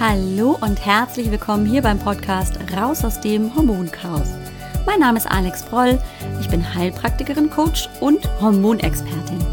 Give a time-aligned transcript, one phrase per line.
[0.00, 4.28] Hallo und herzlich willkommen hier beim Podcast Raus aus dem Hormonchaos.
[4.86, 5.98] Mein Name ist Alex Broll,
[6.40, 9.44] ich bin Heilpraktikerin, Coach und Hormonexpertin.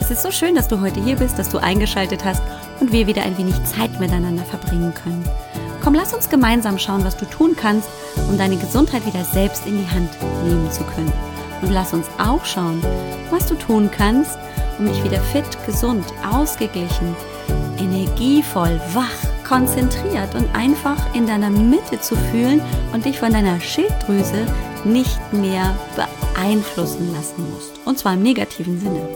[0.00, 2.42] Es ist so schön, dass du heute hier bist, dass du eingeschaltet hast
[2.80, 5.22] und wir wieder ein wenig Zeit miteinander verbringen können.
[5.84, 7.90] Komm, lass uns gemeinsam schauen, was du tun kannst,
[8.26, 10.08] um deine Gesundheit wieder selbst in die Hand
[10.46, 11.12] nehmen zu können.
[11.60, 12.82] Und lass uns auch schauen,
[13.28, 14.38] was du tun kannst,
[14.78, 17.14] um dich wieder fit, gesund, ausgeglichen,
[17.78, 24.46] energievoll, wach konzentriert und einfach in deiner Mitte zu fühlen und dich von deiner Schilddrüse
[24.84, 27.72] nicht mehr beeinflussen lassen musst.
[27.84, 29.08] Und zwar im negativen Sinne.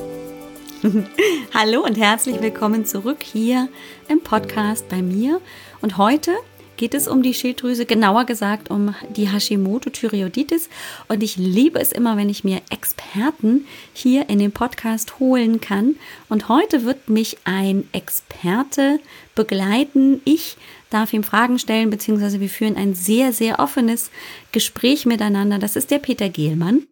[1.54, 3.68] Hallo und herzlich willkommen zurück hier
[4.08, 5.40] im Podcast bei mir.
[5.80, 6.32] Und heute
[6.76, 10.68] geht es um die Schilddrüse, genauer gesagt um die Hashimoto-Thyreoiditis.
[11.06, 15.94] Und ich liebe es immer, wenn ich mir Experten hier in den Podcast holen kann.
[16.28, 18.98] Und heute wird mich ein Experte
[19.34, 20.20] begleiten.
[20.24, 20.56] Ich
[20.90, 24.10] darf ihm Fragen stellen, beziehungsweise wir führen ein sehr, sehr offenes
[24.52, 25.58] Gespräch miteinander.
[25.58, 26.86] Das ist der Peter Gehlmann,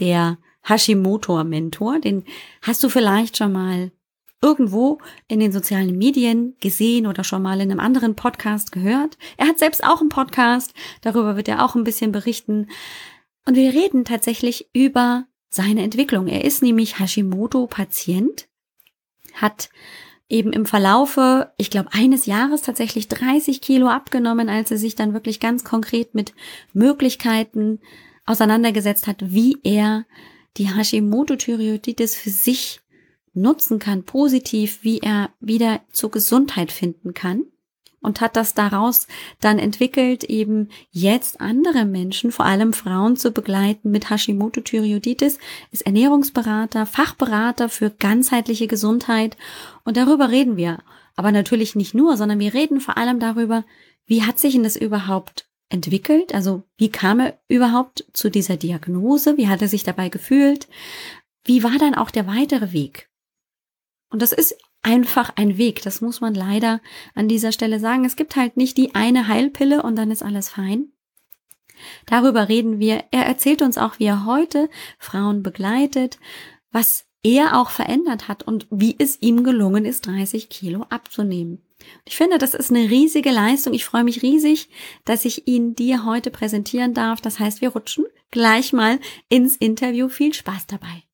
[0.00, 2.00] der Hashimoto-Mentor.
[2.00, 2.24] Den
[2.62, 3.90] hast du vielleicht schon mal
[4.42, 9.16] irgendwo in den sozialen Medien gesehen oder schon mal in einem anderen Podcast gehört.
[9.36, 12.68] Er hat selbst auch einen Podcast, darüber wird er auch ein bisschen berichten.
[13.46, 16.26] Und wir reden tatsächlich über seine Entwicklung.
[16.26, 18.48] Er ist nämlich Hashimoto-Patient,
[19.34, 19.70] hat
[20.32, 25.12] eben im Verlaufe, ich glaube, eines Jahres tatsächlich 30 Kilo abgenommen, als er sich dann
[25.12, 26.32] wirklich ganz konkret mit
[26.72, 27.80] Möglichkeiten
[28.24, 30.06] auseinandergesetzt hat, wie er
[30.56, 32.80] die Hashimoto-Thyreoiditis für sich
[33.34, 37.44] nutzen kann, positiv, wie er wieder zur Gesundheit finden kann
[38.02, 39.06] und hat das daraus
[39.40, 45.38] dann entwickelt, eben jetzt andere Menschen, vor allem Frauen zu begleiten mit Hashimoto-Thyreoiditis,
[45.70, 49.36] ist Ernährungsberater, Fachberater für ganzheitliche Gesundheit
[49.84, 50.78] und darüber reden wir.
[51.16, 53.64] Aber natürlich nicht nur, sondern wir reden vor allem darüber,
[54.06, 56.34] wie hat sich denn das überhaupt entwickelt?
[56.34, 59.36] Also wie kam er überhaupt zu dieser Diagnose?
[59.36, 60.68] Wie hat er sich dabei gefühlt?
[61.44, 63.08] Wie war dann auch der weitere Weg?
[64.10, 65.82] Und das ist einfach ein Weg.
[65.82, 66.80] Das muss man leider
[67.14, 68.04] an dieser Stelle sagen.
[68.04, 70.92] Es gibt halt nicht die eine Heilpille und dann ist alles fein.
[72.06, 73.04] Darüber reden wir.
[73.10, 76.18] Er erzählt uns auch, wie er heute Frauen begleitet,
[76.70, 81.62] was er auch verändert hat und wie es ihm gelungen ist, 30 Kilo abzunehmen.
[82.04, 83.74] Ich finde, das ist eine riesige Leistung.
[83.74, 84.68] Ich freue mich riesig,
[85.04, 87.20] dass ich ihn dir heute präsentieren darf.
[87.20, 88.98] Das heißt, wir rutschen gleich mal
[89.28, 90.08] ins Interview.
[90.08, 91.04] Viel Spaß dabei.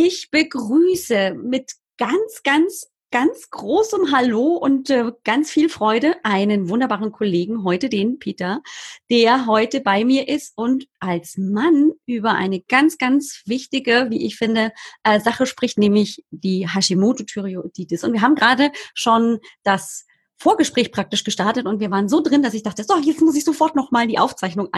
[0.00, 7.10] Ich begrüße mit ganz, ganz, ganz großem Hallo und äh, ganz viel Freude einen wunderbaren
[7.10, 8.62] Kollegen heute, den Peter,
[9.10, 14.36] der heute bei mir ist und als Mann über eine ganz, ganz wichtige, wie ich
[14.36, 14.70] finde,
[15.02, 18.04] äh, Sache spricht, nämlich die Hashimoto-Thyreoiditis.
[18.04, 20.06] Und wir haben gerade schon das
[20.38, 23.44] Vorgespräch praktisch gestartet und wir waren so drin, dass ich dachte, so, jetzt muss ich
[23.44, 24.68] sofort nochmal die Aufzeichnung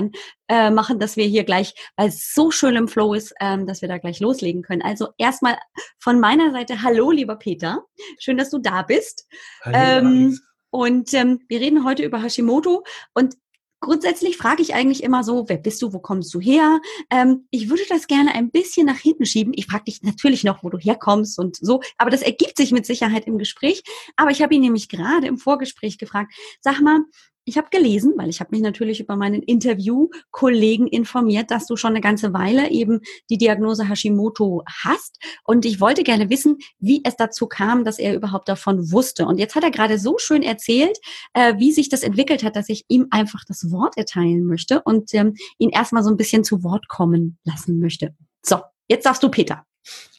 [0.49, 3.83] anmachen, äh, dass wir hier gleich, weil es so schön im Flow ist, ähm, dass
[3.83, 4.83] wir da gleich loslegen können.
[4.83, 5.59] Also erstmal
[5.99, 7.85] von meiner Seite, hallo, lieber Peter.
[8.19, 9.27] Schön, dass du da bist.
[9.63, 13.37] Hallo, ähm, und ähm, wir reden heute über Hashimoto und
[13.81, 16.81] Grundsätzlich frage ich eigentlich immer so, wer bist du, wo kommst du her?
[17.11, 19.55] Ähm, ich würde das gerne ein bisschen nach hinten schieben.
[19.57, 22.85] Ich frage dich natürlich noch, wo du herkommst und so, aber das ergibt sich mit
[22.85, 23.83] Sicherheit im Gespräch.
[24.17, 27.01] Aber ich habe ihn nämlich gerade im Vorgespräch gefragt, sag mal,
[27.45, 31.91] ich habe gelesen, weil ich habe mich natürlich über meinen Interviewkollegen informiert, dass du schon
[31.91, 35.19] eine ganze Weile eben die Diagnose Hashimoto hast.
[35.45, 39.27] Und ich wollte gerne wissen, wie es dazu kam, dass er überhaupt davon wusste.
[39.27, 40.99] Und jetzt hat er gerade so schön erzählt,
[41.35, 45.13] äh, wie sich das entwickelt hat, dass ich ihm einfach das Wort erteilen möchte und
[45.15, 48.15] ähm, ihn erstmal so ein bisschen zu Wort kommen lassen möchte.
[48.43, 49.65] So, jetzt darfst du, Peter.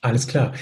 [0.02, 0.54] Alles klar.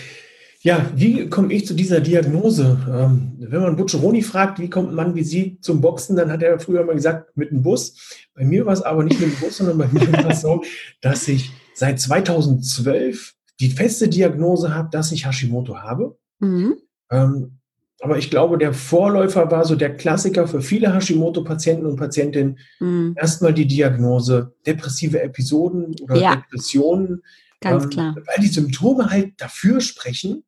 [0.61, 2.77] Ja, wie komme ich zu dieser Diagnose?
[2.89, 6.59] Ähm, wenn man Butcheroni fragt, wie kommt man wie Sie zum Boxen, dann hat er
[6.59, 7.95] früher mal gesagt, mit dem Bus.
[8.33, 10.61] Bei mir war es aber nicht mit dem Bus, sondern bei mir war es so,
[11.01, 16.17] dass ich seit 2012 die feste Diagnose habe, dass ich Hashimoto habe.
[16.39, 16.75] Mhm.
[17.09, 17.59] Ähm,
[18.01, 22.59] aber ich glaube, der Vorläufer war so der Klassiker für viele Hashimoto-Patienten und Patientinnen.
[22.79, 23.15] Mhm.
[23.17, 26.35] Erstmal die Diagnose depressive Episoden oder ja.
[26.35, 27.23] Depressionen.
[27.61, 28.15] Ganz ähm, klar.
[28.25, 30.43] Weil die Symptome halt dafür sprechen,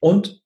[0.00, 0.42] und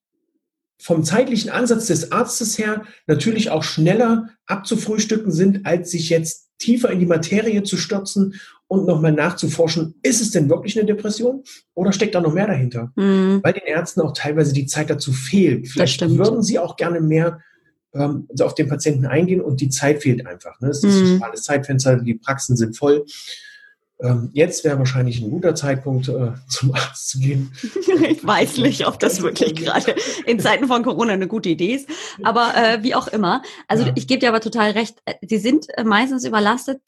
[0.77, 6.89] vom zeitlichen Ansatz des Arztes her natürlich auch schneller abzufrühstücken sind, als sich jetzt tiefer
[6.89, 8.35] in die Materie zu stürzen
[8.67, 11.43] und nochmal nachzuforschen, ist es denn wirklich eine Depression
[11.73, 12.91] oder steckt da noch mehr dahinter?
[12.95, 13.41] Mhm.
[13.43, 15.67] Weil den Ärzten auch teilweise die Zeit dazu fehlt.
[15.67, 17.41] Vielleicht würden sie auch gerne mehr
[17.93, 20.59] ähm, auf den Patienten eingehen und die Zeit fehlt einfach.
[20.61, 20.69] Ne?
[20.69, 21.01] Es ist mhm.
[21.01, 23.05] ein schmales Zeitfenster, die Praxen sind voll.
[24.05, 27.51] Ähm, jetzt wäre wahrscheinlich ein guter Zeitpunkt, äh, zum Arzt zu gehen.
[28.09, 31.89] ich weiß nicht, ob das wirklich gerade in Zeiten von Corona eine gute Idee ist.
[32.23, 33.41] Aber äh, wie auch immer.
[33.67, 33.93] Also ja.
[33.95, 35.01] ich gebe dir aber total recht.
[35.21, 36.81] Sie sind äh, meistens überlastet.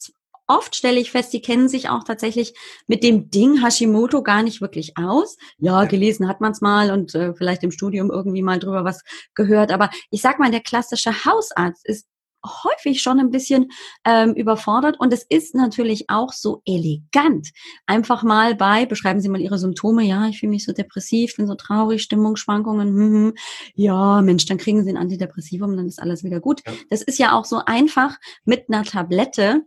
[0.49, 2.53] Oft stelle ich fest, sie kennen sich auch tatsächlich
[2.87, 5.37] mit dem Ding Hashimoto gar nicht wirklich aus.
[5.57, 9.03] Ja, gelesen hat man es mal und äh, vielleicht im Studium irgendwie mal drüber was
[9.35, 9.73] gehört.
[9.73, 12.07] Aber ich sag mal, der klassische Hausarzt ist
[12.47, 13.69] häufig schon ein bisschen
[14.05, 14.99] ähm, überfordert.
[14.99, 17.49] Und es ist natürlich auch so elegant.
[17.85, 20.03] Einfach mal bei, beschreiben Sie mal Ihre Symptome.
[20.03, 22.87] Ja, ich fühle mich so depressiv, bin so traurig, Stimmungsschwankungen.
[22.87, 23.33] Hm, hm.
[23.75, 26.61] Ja, Mensch, dann kriegen Sie ein Antidepressivum, dann ist alles wieder gut.
[26.89, 29.63] Das ist ja auch so einfach mit einer Tablette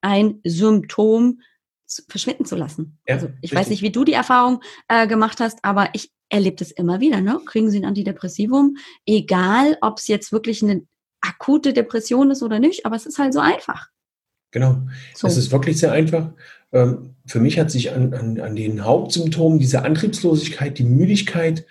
[0.00, 1.40] ein Symptom
[2.08, 2.98] verschwinden zu lassen.
[3.06, 3.58] Ja, also ich richtig.
[3.58, 7.20] weiß nicht, wie du die Erfahrung äh, gemacht hast, aber ich erlebe das immer wieder.
[7.20, 7.40] Ne?
[7.46, 8.76] Kriegen Sie ein Antidepressivum,
[9.06, 10.86] egal ob es jetzt wirklich eine
[11.24, 13.88] akute Depression ist oder nicht, aber es ist halt so einfach.
[14.50, 14.82] Genau,
[15.14, 15.26] so.
[15.26, 16.30] es ist wirklich sehr einfach.
[16.72, 21.66] Ähm, für mich hat sich an, an, an den Hauptsymptomen diese Antriebslosigkeit, die Müdigkeit,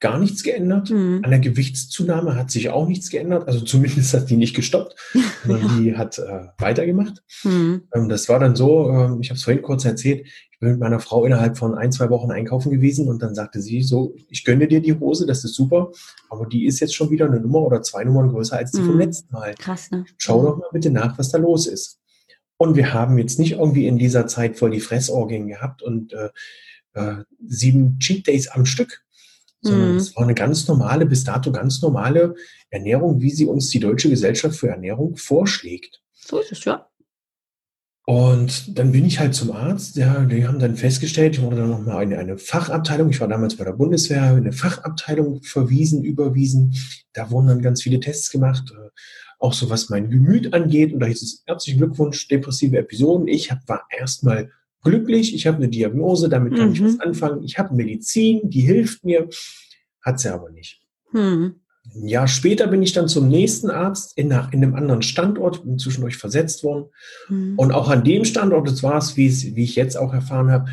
[0.00, 0.90] gar nichts geändert.
[0.90, 1.20] Mhm.
[1.24, 3.48] An der Gewichtszunahme hat sich auch nichts geändert.
[3.48, 4.94] Also zumindest hat die nicht gestoppt,
[5.44, 5.76] sondern ja.
[5.80, 7.22] die hat äh, weitergemacht.
[7.42, 7.82] Mhm.
[7.94, 10.26] Ähm, das war dann so, ähm, ich habe es vorhin kurz erzählt,
[10.58, 13.62] ich bin mit meiner Frau innerhalb von ein, zwei Wochen einkaufen gewesen und dann sagte
[13.62, 15.92] sie so, ich gönne dir die Hose, das ist super,
[16.30, 18.86] aber die ist jetzt schon wieder eine Nummer oder zwei Nummern größer als die mhm.
[18.86, 19.54] vom letzten Mal.
[19.54, 20.04] Krass, ne?
[20.16, 22.00] Schau doch mal bitte nach, was da los ist.
[22.56, 26.30] Und wir haben jetzt nicht irgendwie in dieser Zeit voll die Fressorgien gehabt und äh,
[26.94, 29.04] äh, sieben Cheat Days am Stück,
[29.60, 29.98] sondern mhm.
[29.98, 32.34] es war eine ganz normale, bis dato ganz normale
[32.70, 36.02] Ernährung, wie sie uns die Deutsche Gesellschaft für Ernährung vorschlägt.
[36.14, 36.88] So ist es, ja.
[38.08, 39.96] Und dann bin ich halt zum Arzt.
[39.96, 43.56] Ja, die haben dann festgestellt, ich wurde dann nochmal in eine Fachabteilung, ich war damals
[43.56, 46.74] bei der Bundeswehr, eine Fachabteilung verwiesen, überwiesen.
[47.12, 48.88] Da wurden dann ganz viele Tests gemacht, äh,
[49.38, 50.94] auch so was mein Gemüt angeht.
[50.94, 53.28] Und da hieß es, herzlichen Glückwunsch, depressive Episoden.
[53.28, 54.52] Ich war erstmal
[54.82, 56.74] glücklich, ich habe eine Diagnose, damit kann mhm.
[56.74, 57.42] ich was anfangen.
[57.42, 59.28] Ich habe Medizin, die hilft mir,
[60.00, 60.80] hat sie aber nicht.
[61.12, 61.56] Mhm.
[62.00, 65.78] Ein Jahr später bin ich dann zum nächsten Arzt in, in einem anderen Standort, bin
[65.78, 66.86] zwischendurch versetzt worden.
[67.28, 67.58] Mhm.
[67.58, 70.70] Und auch an dem Standort, das war es, wie ich jetzt auch erfahren habe,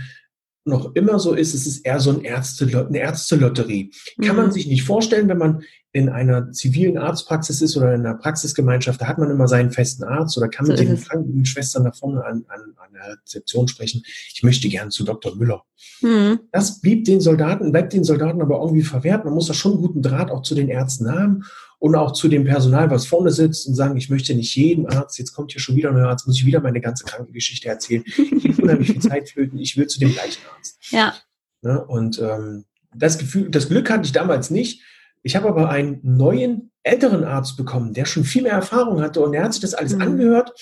[0.65, 3.91] noch immer so ist, es ist eher so ein Ärzte, eine Ärztelotterie.
[4.21, 4.41] Kann mhm.
[4.41, 8.99] man sich nicht vorstellen, wenn man in einer zivilen Arztpraxis ist oder in einer Praxisgemeinschaft,
[8.99, 12.25] da hat man immer seinen festen Arzt oder kann so mit den Krankenschwestern da vorne
[12.25, 14.03] an, an, an der Rezeption sprechen.
[14.33, 15.35] Ich möchte gern zu Dr.
[15.35, 15.63] Müller.
[16.01, 16.39] Mhm.
[16.51, 19.23] Das blieb den Soldaten, bleibt den Soldaten aber irgendwie verwehrt.
[19.23, 21.43] Man muss da schon einen guten Draht auch zu den Ärzten haben
[21.85, 25.19] und auch zu dem Personal, was vorne sitzt und sagen, ich möchte nicht jeden Arzt,
[25.19, 28.03] jetzt kommt hier schon wieder ein neuer Arzt, muss ich wieder meine ganze Krankengeschichte erzählen.
[28.07, 30.79] Ich will unheimlich viel Zeit flöten, ich will zu dem gleichen Arzt.
[30.89, 31.13] Ja.
[31.61, 31.85] Ne?
[31.85, 32.65] Und ähm,
[32.95, 34.81] das Gefühl, das Glück hatte ich damals nicht,
[35.21, 39.35] ich habe aber einen neuen, älteren Arzt bekommen, der schon viel mehr Erfahrung hatte und
[39.35, 40.01] er hat sich das alles mhm.
[40.01, 40.53] angehört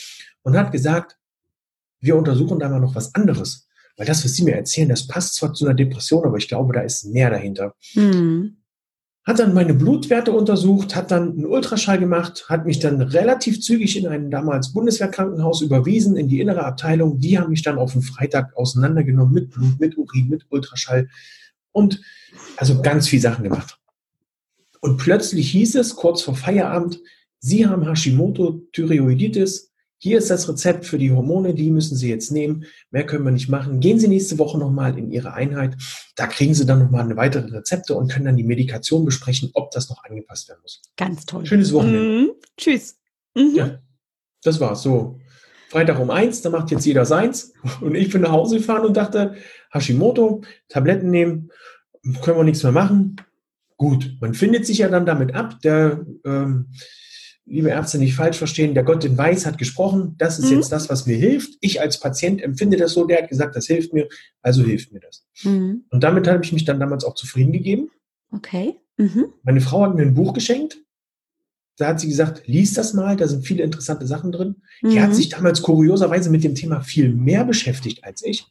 [0.41, 1.17] und hat gesagt,
[2.01, 3.69] wir untersuchen da mal noch was anderes.
[3.95, 6.73] Weil das, was Sie mir erzählen, das passt zwar zu einer Depression, aber ich glaube,
[6.73, 7.75] da ist mehr dahinter.
[7.93, 8.57] Mhm.
[9.25, 13.97] Hat dann meine Blutwerte untersucht, hat dann einen Ultraschall gemacht, hat mich dann relativ zügig
[13.97, 17.19] in ein damals Bundeswehrkrankenhaus überwiesen, in die innere Abteilung.
[17.19, 21.07] Die haben mich dann auf den Freitag auseinandergenommen mit Blut, mit Urin, mit Ultraschall
[21.71, 22.01] und
[22.57, 23.79] also ganz viel Sachen gemacht.
[24.81, 26.99] Und plötzlich hieß es kurz vor Feierabend,
[27.39, 29.72] Sie haben Hashimoto-Thyreoiditis.
[30.03, 32.65] Hier ist das Rezept für die Hormone, die müssen Sie jetzt nehmen.
[32.91, 33.79] Mehr können wir nicht machen.
[33.79, 35.77] Gehen Sie nächste Woche nochmal in Ihre Einheit.
[36.17, 39.71] Da kriegen Sie dann nochmal eine weitere Rezepte und können dann die Medikation besprechen, ob
[39.71, 40.81] das noch angepasst werden muss.
[40.97, 41.45] Ganz toll.
[41.45, 42.01] Schönes Wochenende.
[42.01, 42.31] Mhm.
[42.57, 42.97] Tschüss.
[43.33, 43.55] Mhm.
[43.55, 43.79] Ja,
[44.43, 44.81] das war's.
[44.81, 45.21] So,
[45.69, 47.53] Freitag um eins, da macht jetzt jeder seins.
[47.79, 49.35] Und ich bin nach Hause gefahren und dachte,
[49.71, 51.49] Hashimoto, Tabletten nehmen,
[52.21, 53.15] können wir nichts mehr machen.
[53.77, 55.61] Gut, man findet sich ja dann damit ab.
[55.61, 56.71] Der, ähm,
[57.45, 60.57] liebe Ärzte, nicht falsch verstehen, der Gott in Weiß hat gesprochen, das ist mhm.
[60.57, 61.57] jetzt das, was mir hilft.
[61.61, 64.07] Ich als Patient empfinde das so, der hat gesagt, das hilft mir,
[64.41, 65.25] also hilft mir das.
[65.43, 65.85] Mhm.
[65.89, 67.89] Und damit habe ich mich dann damals auch zufrieden gegeben.
[68.31, 68.75] Okay.
[68.97, 69.33] Mhm.
[69.43, 70.77] Meine Frau hat mir ein Buch geschenkt.
[71.77, 74.57] Da hat sie gesagt, lies das mal, da sind viele interessante Sachen drin.
[74.83, 75.13] Die hat mhm.
[75.15, 78.45] sich damals kurioserweise mit dem Thema viel mehr beschäftigt als ich.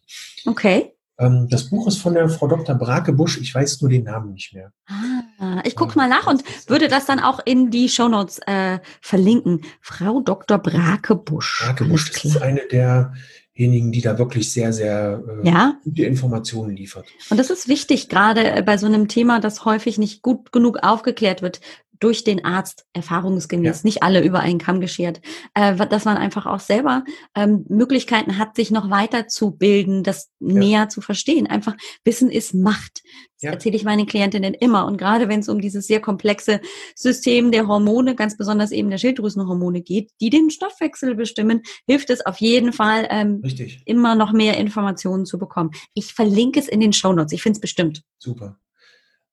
[0.44, 0.92] Okay.
[1.18, 2.74] Ähm, das Buch ist von der Frau Dr.
[2.74, 3.38] Brake Busch.
[3.40, 4.72] Ich weiß nur den Namen nicht mehr.
[4.86, 9.62] Ah, ich gucke mal nach und würde das dann auch in die Shownotes äh, verlinken.
[9.80, 10.58] Frau Dr.
[10.58, 11.62] Brake Busch.
[11.64, 15.78] Brake Busch ist eine derjenigen, die da wirklich sehr, sehr äh, ja?
[15.84, 17.06] gute Informationen liefert.
[17.30, 21.42] Und das ist wichtig, gerade bei so einem Thema, das häufig nicht gut genug aufgeklärt
[21.42, 21.60] wird
[22.02, 23.86] durch den Arzt erfahrungsgemäß, ja.
[23.86, 25.20] nicht alle über einen Kamm geschert,
[25.54, 27.04] äh, dass man einfach auch selber
[27.36, 30.58] ähm, Möglichkeiten hat, sich noch weiterzubilden, das ja.
[30.58, 31.46] näher zu verstehen.
[31.46, 33.02] Einfach Wissen ist Macht.
[33.36, 33.50] Das ja.
[33.52, 34.86] erzähle ich meinen Klientinnen immer.
[34.86, 36.60] Und gerade wenn es um dieses sehr komplexe
[36.96, 42.26] System der Hormone, ganz besonders eben der Schilddrüsenhormone geht, die den Stoffwechsel bestimmen, hilft es
[42.26, 43.42] auf jeden Fall, ähm,
[43.84, 45.70] immer noch mehr Informationen zu bekommen.
[45.94, 47.32] Ich verlinke es in den Show Notes.
[47.32, 48.02] Ich finde es bestimmt.
[48.18, 48.58] Super.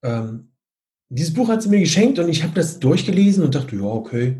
[0.04, 0.49] Ähm,
[1.10, 4.38] dieses Buch hat sie mir geschenkt und ich habe das durchgelesen und dachte, ja, okay.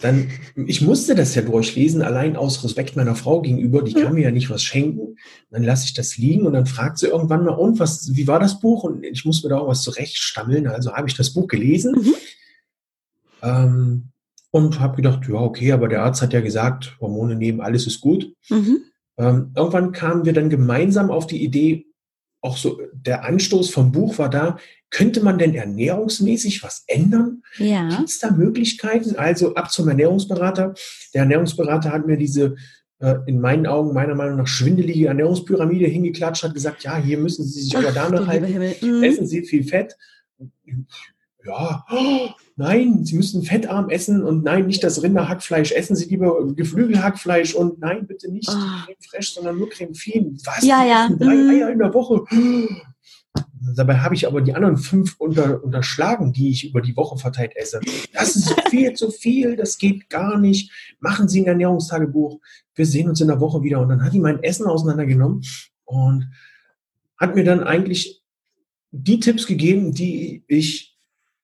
[0.00, 4.22] Dann, ich musste das ja durchlesen, allein aus Respekt meiner Frau gegenüber, die kann mir
[4.22, 5.16] ja nicht was schenken.
[5.50, 8.38] Dann lasse ich das liegen und dann fragt sie irgendwann mal, und was, wie war
[8.38, 8.84] das Buch?
[8.84, 10.68] Und ich muss mir da auch was zurechtstammeln.
[10.68, 12.14] Also habe ich das Buch gelesen mhm.
[13.42, 14.08] ähm,
[14.52, 18.00] und habe gedacht, ja, okay, aber der Arzt hat ja gesagt, Hormone nehmen, alles ist
[18.00, 18.32] gut.
[18.50, 18.78] Mhm.
[19.16, 21.87] Ähm, irgendwann kamen wir dann gemeinsam auf die Idee,
[22.40, 24.58] auch so der Anstoß vom Buch war da,
[24.90, 27.42] könnte man denn ernährungsmäßig was ändern?
[27.58, 27.88] Ja.
[27.88, 29.16] Gibt es da Möglichkeiten?
[29.16, 30.74] Also ab zum Ernährungsberater.
[31.14, 32.56] Der Ernährungsberater hat mir diese
[33.00, 37.44] äh, in meinen Augen, meiner Meinung nach, schwindelige Ernährungspyramide hingeklatscht, hat gesagt, ja, hier müssen
[37.44, 38.46] Sie sich aber danach halten.
[38.80, 39.02] Mhm.
[39.02, 39.96] Essen Sie viel Fett.
[41.48, 45.72] Ja, oh, nein, Sie müssen fettarm essen und nein, nicht das Rinderhackfleisch.
[45.72, 48.52] Essen Sie lieber Geflügelhackfleisch und nein, bitte nicht oh.
[48.52, 50.38] Creme Fraiche, sondern nur Creme Fien.
[50.44, 50.62] Was?
[50.62, 51.08] Ja, ja.
[51.18, 51.50] Drei mhm.
[51.50, 52.24] Eier in der Woche.
[53.74, 57.56] Dabei habe ich aber die anderen fünf unter, unterschlagen, die ich über die Woche verteilt
[57.56, 57.80] esse.
[58.12, 60.70] Das ist viel zu viel, das geht gar nicht.
[61.00, 62.40] Machen Sie ein Ernährungstagebuch.
[62.74, 63.80] Wir sehen uns in der Woche wieder.
[63.80, 65.44] Und dann hat die mein Essen auseinandergenommen
[65.84, 66.30] und
[67.16, 68.22] hat mir dann eigentlich
[68.90, 70.87] die Tipps gegeben, die ich,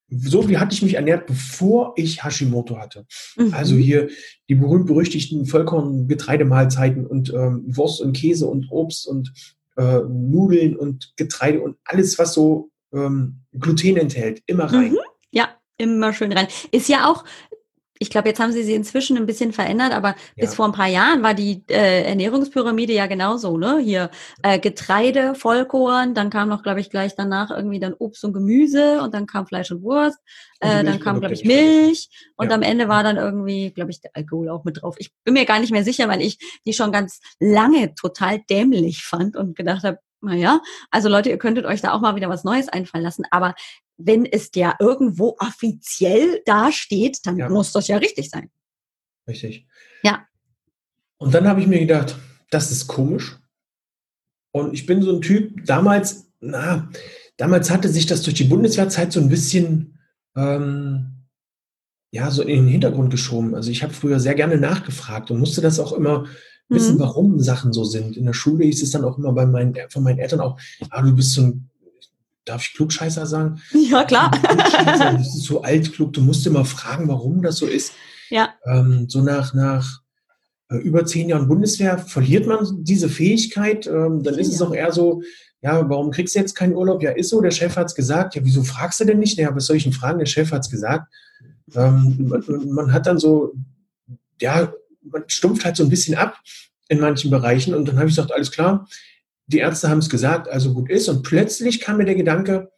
[0.08, 3.06] so wie hatte ich mich ernährt, bevor ich Hashimoto hatte.
[3.36, 3.54] Mhm.
[3.54, 4.08] Also hier
[4.48, 9.32] die berühmt-berüchtigten Vollkorn-Getreidemahlzeiten und ähm, Wurst und Käse und Obst und
[9.76, 14.92] äh, Nudeln und Getreide und alles, was so ähm, Gluten enthält, immer rein.
[14.92, 14.98] Mhm.
[15.30, 16.48] Ja, immer schön rein.
[16.70, 17.24] Ist ja auch
[17.98, 20.14] ich glaube, jetzt haben sie sie inzwischen ein bisschen verändert, aber ja.
[20.36, 23.78] bis vor ein paar Jahren war die äh, Ernährungspyramide ja genauso, ne?
[23.78, 24.10] Hier
[24.42, 29.00] äh, Getreide, Vollkorn, dann kam noch, glaube ich, gleich danach irgendwie dann Obst und Gemüse
[29.00, 30.18] und dann kam Fleisch und Wurst,
[30.60, 32.54] äh, und dann kam, glaube ich, Milch und ja.
[32.54, 34.96] am Ende war dann irgendwie, glaube ich, der Alkohol auch mit drauf.
[34.98, 39.04] Ich bin mir gar nicht mehr sicher, weil ich die schon ganz lange total dämlich
[39.04, 42.44] fand und gedacht habe, naja, also Leute, ihr könntet euch da auch mal wieder was
[42.44, 43.24] Neues einfallen lassen.
[43.30, 43.54] Aber
[43.96, 47.48] wenn es ja irgendwo offiziell dasteht, dann ja.
[47.48, 48.50] muss das ja richtig sein.
[49.28, 49.66] Richtig.
[50.02, 50.26] Ja.
[51.18, 52.16] Und dann habe ich mir gedacht,
[52.50, 53.38] das ist komisch.
[54.52, 56.88] Und ich bin so ein Typ, damals, na,
[57.36, 59.98] damals hatte sich das durch die Bundeswehrzeit so ein bisschen,
[60.36, 61.26] ähm,
[62.12, 63.54] ja, so in den Hintergrund geschoben.
[63.54, 66.26] Also ich habe früher sehr gerne nachgefragt und musste das auch immer
[66.68, 67.00] wissen, mhm.
[67.00, 68.16] warum Sachen so sind.
[68.16, 70.58] In der Schule hieß es dann auch immer bei meinen, von meinen Eltern auch,
[70.90, 71.70] ah, du bist so ein
[72.44, 73.60] darf ich Klugscheißer sagen?
[73.72, 74.30] Ja, klar.
[74.86, 77.92] Das ist so altklug, du musst immer fragen, warum das so ist.
[78.30, 78.50] Ja.
[78.66, 80.00] Ähm, so nach, nach
[80.70, 83.86] äh, über zehn Jahren Bundeswehr verliert man diese Fähigkeit.
[83.86, 84.54] Ähm, dann ist ja.
[84.54, 85.22] es auch eher so,
[85.62, 87.02] ja, warum kriegst du jetzt keinen Urlaub?
[87.02, 88.34] Ja, ist so, der Chef hat es gesagt.
[88.34, 89.38] Ja, wieso fragst du denn nicht?
[89.38, 90.18] Ja, was soll ich denn fragen?
[90.18, 91.12] Der Chef hat es gesagt.
[91.74, 93.54] Ähm, man, man hat dann so,
[94.40, 94.72] ja,
[95.04, 96.40] man stumpft halt so ein bisschen ab
[96.88, 97.74] in manchen Bereichen.
[97.74, 98.88] Und dann habe ich gesagt, alles klar,
[99.46, 101.08] die Ärzte haben es gesagt, also gut ist.
[101.08, 102.70] Und plötzlich kam mir der Gedanke,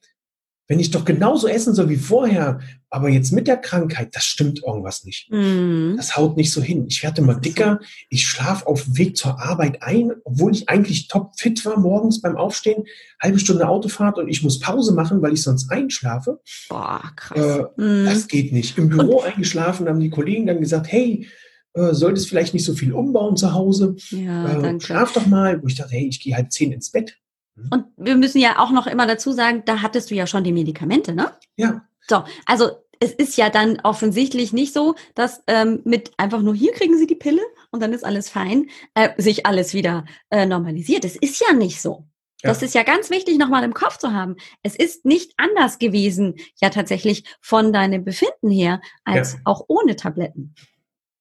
[0.68, 2.58] wenn ich doch genauso essen soll wie vorher,
[2.90, 5.30] aber jetzt mit der Krankheit, das stimmt irgendwas nicht.
[5.30, 5.96] Mm.
[5.96, 6.86] Das haut nicht so hin.
[6.88, 7.78] Ich werde immer dicker,
[8.08, 12.20] ich schlafe auf dem Weg zur Arbeit ein, obwohl ich eigentlich top fit war morgens
[12.20, 12.84] beim Aufstehen,
[13.22, 16.40] halbe Stunde Autofahrt und ich muss Pause machen, weil ich sonst einschlafe.
[16.68, 17.38] Boah, krass.
[17.38, 18.04] Äh, mm.
[18.06, 18.76] Das geht nicht.
[18.76, 21.28] Im Büro und eingeschlafen, haben die Kollegen dann gesagt, hey,
[21.76, 23.96] äh, solltest vielleicht nicht so viel umbauen zu Hause.
[24.10, 25.62] Ja, äh, schlaf doch mal.
[25.62, 27.18] Wo ich dachte, hey, ich gehe halb zehn ins Bett.
[27.54, 27.68] Hm?
[27.70, 30.52] Und wir müssen ja auch noch immer dazu sagen, da hattest du ja schon die
[30.52, 31.32] Medikamente, ne?
[31.56, 31.82] Ja.
[32.08, 36.72] So, also es ist ja dann offensichtlich nicht so, dass ähm, mit einfach nur hier
[36.72, 41.04] kriegen sie die Pille und dann ist alles fein, äh, sich alles wieder äh, normalisiert.
[41.04, 42.06] Es ist ja nicht so.
[42.42, 42.50] Ja.
[42.50, 44.36] Das ist ja ganz wichtig, nochmal im Kopf zu haben.
[44.62, 49.38] Es ist nicht anders gewesen, ja tatsächlich von deinem Befinden her, als ja.
[49.44, 50.54] auch ohne Tabletten.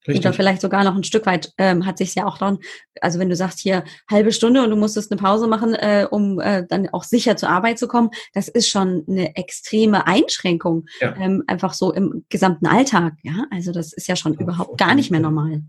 [0.08, 0.26] Richtig.
[0.26, 2.60] Oder vielleicht sogar noch ein Stück weit ähm, hat sich ja auch dann,
[3.02, 6.40] also wenn du sagst hier halbe Stunde und du musstest eine Pause machen, äh, um
[6.40, 11.16] äh, dann auch sicher zur Arbeit zu kommen, das ist schon eine extreme Einschränkung, ja.
[11.20, 13.14] ähm, einfach so im gesamten Alltag.
[13.24, 15.64] Ja, also das ist ja schon ja, überhaupt gar nicht mehr normal.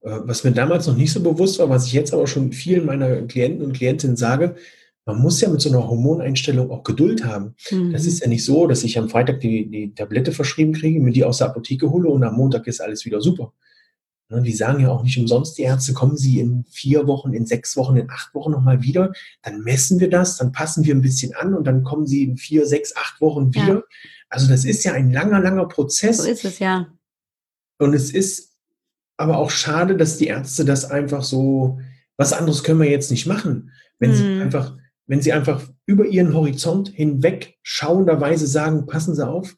[0.00, 2.86] Äh, was mir damals noch nicht so bewusst war, was ich jetzt aber schon vielen
[2.86, 4.56] meiner Klienten und Klientinnen sage,
[5.06, 7.54] man muss ja mit so einer Hormoneinstellung auch Geduld haben.
[7.70, 7.92] Mhm.
[7.92, 11.12] Das ist ja nicht so, dass ich am Freitag die, die Tablette verschrieben kriege, mir
[11.12, 13.52] die aus der Apotheke hole und am Montag ist alles wieder super.
[14.34, 17.46] Ne, die sagen ja auch nicht umsonst, die Ärzte, kommen Sie in vier Wochen, in
[17.46, 19.12] sechs Wochen, in acht Wochen nochmal wieder.
[19.42, 22.36] Dann messen wir das, dann passen wir ein bisschen an und dann kommen Sie in
[22.36, 23.74] vier, sechs, acht Wochen wieder.
[23.74, 23.82] Ja.
[24.28, 26.18] Also das ist ja ein langer, langer Prozess.
[26.18, 26.88] So ist es ja.
[27.78, 28.52] Und es ist
[29.16, 31.78] aber auch schade, dass die Ärzte das einfach so,
[32.16, 33.70] was anderes können wir jetzt nicht machen.
[33.98, 34.16] Wenn hm.
[34.16, 34.76] sie einfach,
[35.06, 39.56] wenn sie einfach über ihren Horizont hinweg schauenderweise sagen, passen Sie auf,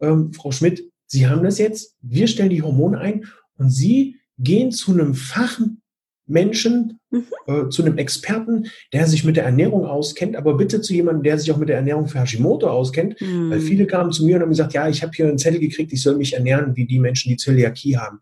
[0.00, 4.70] ähm, Frau Schmidt, Sie haben das jetzt, wir stellen die Hormone ein und Sie gehen
[4.72, 7.26] zu einem Fachmenschen, mhm.
[7.46, 11.38] äh, zu einem Experten, der sich mit der Ernährung auskennt, aber bitte zu jemandem, der
[11.38, 13.50] sich auch mit der Ernährung für Hashimoto auskennt, mhm.
[13.50, 15.92] weil viele kamen zu mir und haben gesagt, ja, ich habe hier einen Zettel gekriegt,
[15.92, 18.20] ich soll mich ernähren wie die Menschen, die Zöliakie haben,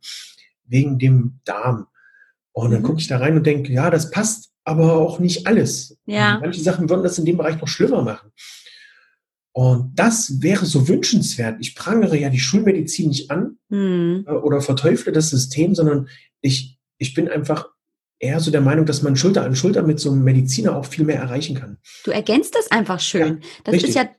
[0.64, 1.87] wegen dem Darm.
[2.52, 2.85] Und dann mhm.
[2.85, 5.96] gucke ich da rein und denke, ja, das passt, aber auch nicht alles.
[6.06, 6.38] Ja.
[6.40, 8.32] Manche Sachen würden das in dem Bereich noch schlimmer machen.
[9.56, 11.56] Und das wäre so wünschenswert.
[11.60, 14.26] Ich prangere ja die Schulmedizin nicht an mhm.
[14.26, 16.10] oder verteufle das System, sondern
[16.42, 17.70] ich, ich bin einfach
[18.18, 21.06] eher so der Meinung, dass man Schulter an Schulter mit so einem Mediziner auch viel
[21.06, 21.78] mehr erreichen kann.
[22.04, 23.40] Du ergänzt das einfach schön.
[23.40, 23.88] Ja, das richtig.
[23.88, 24.10] ist ja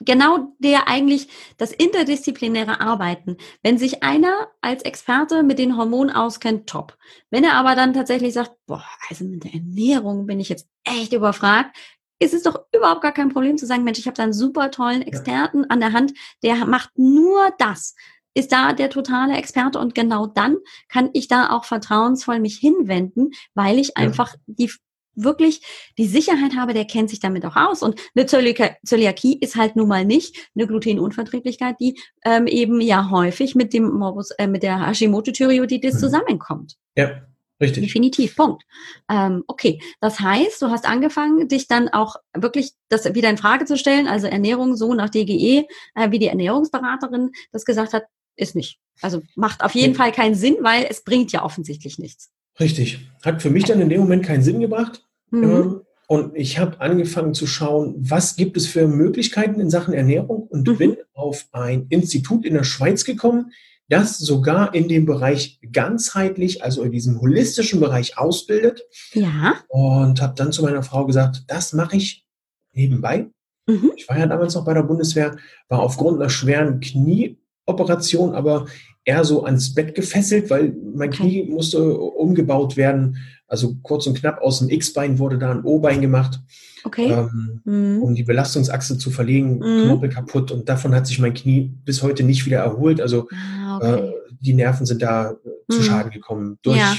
[0.00, 3.36] genau der eigentlich das interdisziplinäre Arbeiten.
[3.62, 6.96] Wenn sich einer als Experte mit den Hormonen auskennt, top.
[7.28, 11.12] Wenn er aber dann tatsächlich sagt, boah, also mit der Ernährung bin ich jetzt echt
[11.12, 11.76] überfragt,
[12.18, 14.70] ist es doch überhaupt gar kein Problem zu sagen, Mensch, ich habe da einen super
[14.70, 15.66] tollen Experten ja.
[15.68, 17.94] an der Hand, der macht nur das,
[18.34, 20.56] ist da der totale Experte und genau dann
[20.88, 23.94] kann ich da auch vertrauensvoll mich hinwenden, weil ich ja.
[23.96, 24.70] einfach die
[25.16, 25.62] wirklich
[25.96, 27.82] die Sicherheit habe, der kennt sich damit auch aus.
[27.82, 33.54] Und eine Zöliakie ist halt nun mal nicht eine Glutenunverträglichkeit, die ähm, eben ja häufig
[33.54, 35.98] mit dem Morbus, äh, mit der Hashimoto-Thyreoiditis mhm.
[35.98, 36.74] zusammenkommt.
[36.96, 37.22] Ja.
[37.60, 37.84] Richtig.
[37.84, 38.64] Definitiv, Punkt.
[39.10, 43.64] Ähm, okay, das heißt, du hast angefangen, dich dann auch wirklich das wieder in Frage
[43.64, 48.04] zu stellen, also Ernährung so nach DGE, äh, wie die Ernährungsberaterin das gesagt hat,
[48.36, 48.78] ist nicht.
[49.00, 49.98] Also macht auf jeden ja.
[49.98, 52.30] Fall keinen Sinn, weil es bringt ja offensichtlich nichts.
[52.60, 53.00] Richtig.
[53.24, 55.02] Hat für mich dann in dem Moment keinen Sinn gebracht.
[55.30, 55.42] Mhm.
[55.42, 60.46] Ähm, und ich habe angefangen zu schauen, was gibt es für Möglichkeiten in Sachen Ernährung
[60.46, 60.76] und mhm.
[60.76, 63.50] bin auf ein Institut in der Schweiz gekommen,
[63.88, 68.82] das sogar in dem Bereich ganzheitlich, also in diesem holistischen Bereich ausbildet.
[69.12, 69.54] Ja.
[69.68, 72.26] Und habe dann zu meiner Frau gesagt, das mache ich
[72.72, 73.28] nebenbei.
[73.66, 73.92] Mhm.
[73.96, 75.36] Ich war ja damals noch bei der Bundeswehr,
[75.68, 78.66] war aufgrund einer schweren Knieoperation aber
[79.04, 83.18] eher so ans Bett gefesselt, weil mein Knie musste umgebaut werden.
[83.46, 86.40] Also kurz und knapp aus dem X-Bein wurde da ein O-Bein gemacht
[86.86, 87.10] okay.
[87.10, 88.02] ähm, mhm.
[88.02, 89.84] um die Belastungsachse zu verlegen, mhm.
[89.84, 93.00] Knorpel kaputt und davon hat sich mein Knie bis heute nicht wieder erholt.
[93.00, 94.08] Also ah, okay.
[94.08, 95.84] äh, die Nerven sind da äh, zu mhm.
[95.84, 96.58] Schaden gekommen.
[96.62, 96.94] Durch, ja.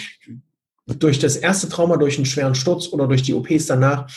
[0.85, 4.11] durch das erste Trauma, durch einen schweren Sturz oder durch die OPs danach.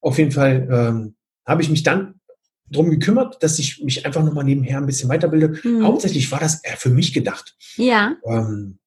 [0.00, 2.20] Auf jeden Fall ähm, habe ich mich dann
[2.68, 5.60] darum gekümmert, dass ich mich einfach nochmal nebenher ein bisschen weiterbilde.
[5.62, 5.84] Mhm.
[5.84, 7.54] Hauptsächlich war das eher für mich gedacht.
[7.76, 8.16] Ja.
[8.26, 8.78] Ähm,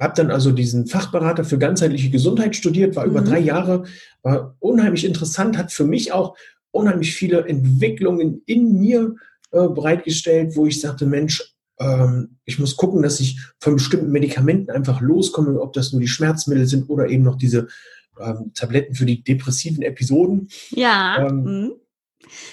[0.00, 3.10] habe dann also diesen Fachberater für ganzheitliche Gesundheit studiert, war mhm.
[3.10, 3.84] über drei Jahre,
[4.22, 6.36] war unheimlich interessant, hat für mich auch
[6.70, 9.16] unheimlich viele Entwicklungen in mir
[9.50, 14.70] äh, bereitgestellt, wo ich sagte, Mensch, ähm, ich muss gucken, dass ich von bestimmten Medikamenten
[14.70, 17.68] einfach loskomme, ob das nur die Schmerzmittel sind oder eben noch diese
[18.20, 20.48] ähm, Tabletten für die depressiven Episoden.
[20.70, 21.26] Ja.
[21.26, 21.72] Ähm, mhm.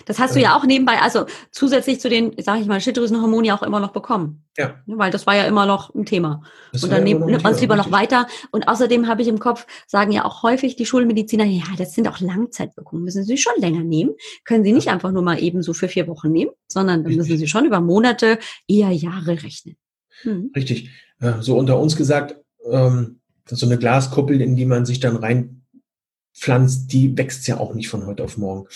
[0.06, 3.58] Das hast du ja auch nebenbei, also zusätzlich zu den, sage ich mal, Schilddrüsenhormonen ja
[3.58, 4.43] auch immer noch bekommen.
[4.58, 4.82] Ja.
[4.86, 6.43] Weil das war ja immer noch ein Thema.
[6.71, 8.28] Das und dann nimmt man es lieber noch weiter.
[8.51, 12.08] Und außerdem habe ich im Kopf, sagen ja auch häufig die Schulmediziner, ja, das sind
[12.08, 14.12] auch Langzeitwirkungen, müssen sie schon länger nehmen.
[14.45, 17.38] Können sie nicht einfach nur mal eben so für vier Wochen nehmen, sondern dann müssen
[17.38, 19.75] sie schon über Monate, eher Jahre rechnen.
[20.21, 20.51] Hm.
[20.56, 20.91] Richtig.
[21.41, 22.38] So unter uns gesagt,
[22.69, 27.89] ähm, so eine Glaskuppel, in die man sich dann reinpflanzt, die wächst ja auch nicht
[27.89, 28.67] von heute auf morgen,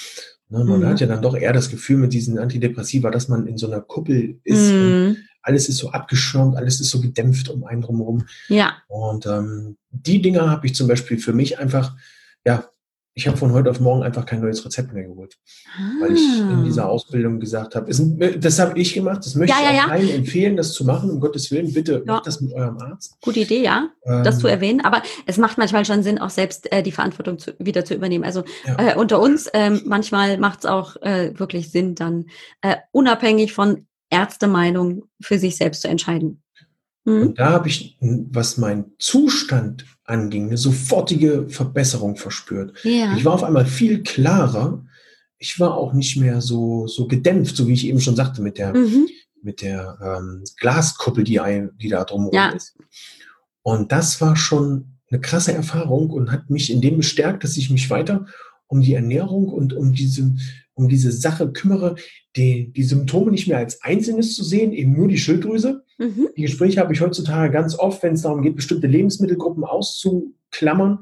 [0.50, 0.86] Ne, man mhm.
[0.88, 3.82] hat ja dann doch eher das Gefühl mit diesen Antidepressiva, dass man in so einer
[3.82, 4.72] Kuppel ist.
[4.72, 5.18] Mhm.
[5.44, 8.26] alles ist so abgeschirmt, alles ist so gedämpft um einen drumherum.
[8.48, 8.78] Ja.
[8.88, 11.96] Und ähm, die Dinger habe ich zum Beispiel für mich einfach,
[12.46, 12.70] ja,
[13.16, 15.38] ich habe von heute auf morgen einfach kein neues Rezept mehr geholt.
[15.78, 16.02] Ah.
[16.02, 16.90] Weil ich in dieser ah.
[16.90, 20.74] Ausbildung gesagt habe, das habe ich gemacht, das möchte ja, ich ja, allen empfehlen, das
[20.74, 23.18] zu machen, um Gottes Willen, bitte macht das mit eurem Arzt.
[23.22, 26.72] Gute Idee, ja, ähm, das zu erwähnen, aber es macht manchmal schon Sinn, auch selbst
[26.72, 28.24] äh, die Verantwortung zu, wieder zu übernehmen.
[28.24, 28.44] Also
[28.78, 32.26] äh, unter uns, äh, manchmal macht es auch äh, wirklich Sinn, dann
[32.62, 36.42] äh, unabhängig von Ärztemeinung für sich selbst zu entscheiden.
[37.10, 37.22] Mhm.
[37.22, 42.78] Und da habe ich, was mein Zustand anging, eine sofortige Verbesserung verspürt.
[42.84, 43.16] Ja.
[43.18, 44.86] Ich war auf einmal viel klarer.
[45.38, 48.58] Ich war auch nicht mehr so, so gedämpft, so wie ich eben schon sagte, mit
[48.58, 49.08] der, mhm.
[49.42, 52.50] mit der ähm, Glaskuppel, die, ein, die da drumherum ja.
[52.50, 52.78] ist.
[53.62, 57.70] Und das war schon eine krasse Erfahrung und hat mich in dem bestärkt, dass ich
[57.70, 58.26] mich weiter
[58.68, 60.36] um die Ernährung und um diese,
[60.76, 61.96] um diese Sache kümmere,
[62.36, 65.84] die, die Symptome nicht mehr als Einzelnes zu sehen, eben nur die Schilddrüse.
[66.00, 66.30] Mhm.
[66.36, 71.00] Die Gespräche habe ich heutzutage ganz oft, wenn es darum geht, bestimmte Lebensmittelgruppen auszuklammern,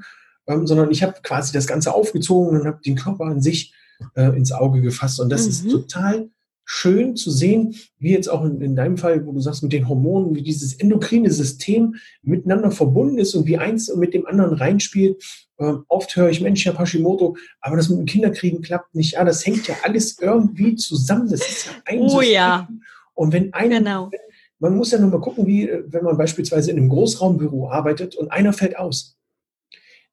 [0.47, 3.73] ähm, sondern ich habe quasi das Ganze aufgezogen und habe den Körper an sich
[4.15, 5.19] äh, ins Auge gefasst.
[5.19, 5.49] Und das mhm.
[5.49, 6.29] ist total
[6.69, 9.87] schön zu sehen, wie jetzt auch in, in, deinem Fall, wo du sagst, mit den
[9.87, 15.23] Hormonen, wie dieses endokrine System miteinander verbunden ist und wie eins mit dem anderen reinspielt.
[15.59, 19.13] Ähm, oft höre ich, Mensch, Herr Hashimoto, aber das mit dem Kinderkriegen klappt nicht.
[19.13, 21.29] Ja, das hängt ja alles irgendwie zusammen.
[21.29, 22.33] Das ist ja ein Oh System.
[22.33, 22.67] ja.
[23.13, 24.11] Und wenn einer, genau.
[24.59, 28.31] Man muss ja nur mal gucken, wie, wenn man beispielsweise in einem Großraumbüro arbeitet und
[28.31, 29.17] einer fällt aus,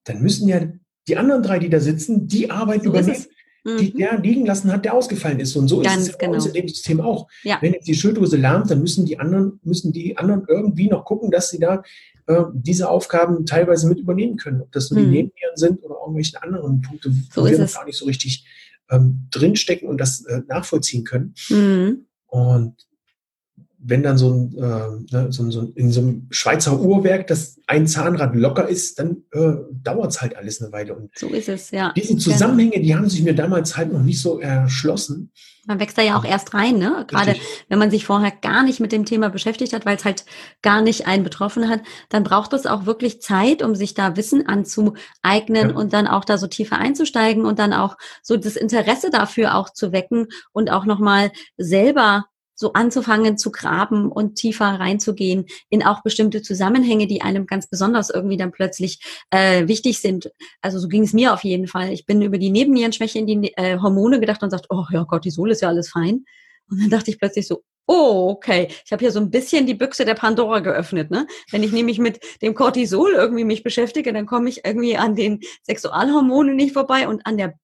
[0.05, 0.61] dann müssen ja
[1.09, 3.25] die anderen drei, die da sitzen, die Arbeit so übernehmen
[3.65, 3.99] die mhm.
[3.99, 5.57] der liegen lassen hat, der ausgefallen ist.
[5.57, 6.35] Und so Ganz ist es genau.
[6.35, 7.29] unser Lebenssystem auch.
[7.43, 7.59] Ja.
[7.61, 11.31] Wenn jetzt die Schilddrüse lahmt, dann müssen die anderen, müssen die anderen irgendwie noch gucken,
[11.31, 11.83] dass sie da
[12.27, 14.61] äh, diese Aufgaben teilweise mit übernehmen können.
[14.61, 15.05] Ob das nur mhm.
[15.05, 18.47] die Nebennieren sind oder irgendwelche anderen Punkte, so wo wir noch gar nicht so richtig
[18.91, 21.35] ähm, drinstecken und das äh, nachvollziehen können.
[21.49, 22.07] Mhm.
[22.27, 22.75] Und
[23.87, 27.87] wenn dann so ein, äh, ne, so, so in so einem Schweizer Uhrwerk das ein
[27.87, 30.95] Zahnrad locker ist, dann äh, dauert es halt alles eine Weile.
[30.95, 31.93] Und so ist es, ja.
[31.95, 35.31] Diese Zusammenhänge, die haben sich mir damals halt noch nicht so erschlossen.
[35.67, 37.05] Man wächst da ja auch erst rein, ne?
[37.09, 37.65] Gerade Richtig.
[37.69, 40.25] wenn man sich vorher gar nicht mit dem Thema beschäftigt hat, weil es halt
[40.63, 44.47] gar nicht einen betroffen hat, dann braucht es auch wirklich Zeit, um sich da Wissen
[44.47, 45.75] anzueignen ja.
[45.75, 49.71] und dann auch da so tiefer einzusteigen und dann auch so das Interesse dafür auch
[49.71, 56.03] zu wecken und auch nochmal selber so anzufangen zu graben und tiefer reinzugehen in auch
[56.03, 60.31] bestimmte Zusammenhänge, die einem ganz besonders irgendwie dann plötzlich äh, wichtig sind.
[60.63, 61.93] Also so ging es mir auf jeden Fall.
[61.93, 65.51] Ich bin über die Nebennierenschwäche in die äh, Hormone gedacht und sagte, oh ja, Cortisol
[65.51, 66.25] ist ja alles fein.
[66.71, 69.75] Und dann dachte ich plötzlich so, oh, okay, ich habe hier so ein bisschen die
[69.75, 71.11] Büchse der Pandora geöffnet.
[71.11, 71.27] Ne?
[71.51, 75.41] Wenn ich nämlich mit dem Cortisol irgendwie mich beschäftige, dann komme ich irgendwie an den
[75.65, 77.55] Sexualhormonen nicht vorbei und an der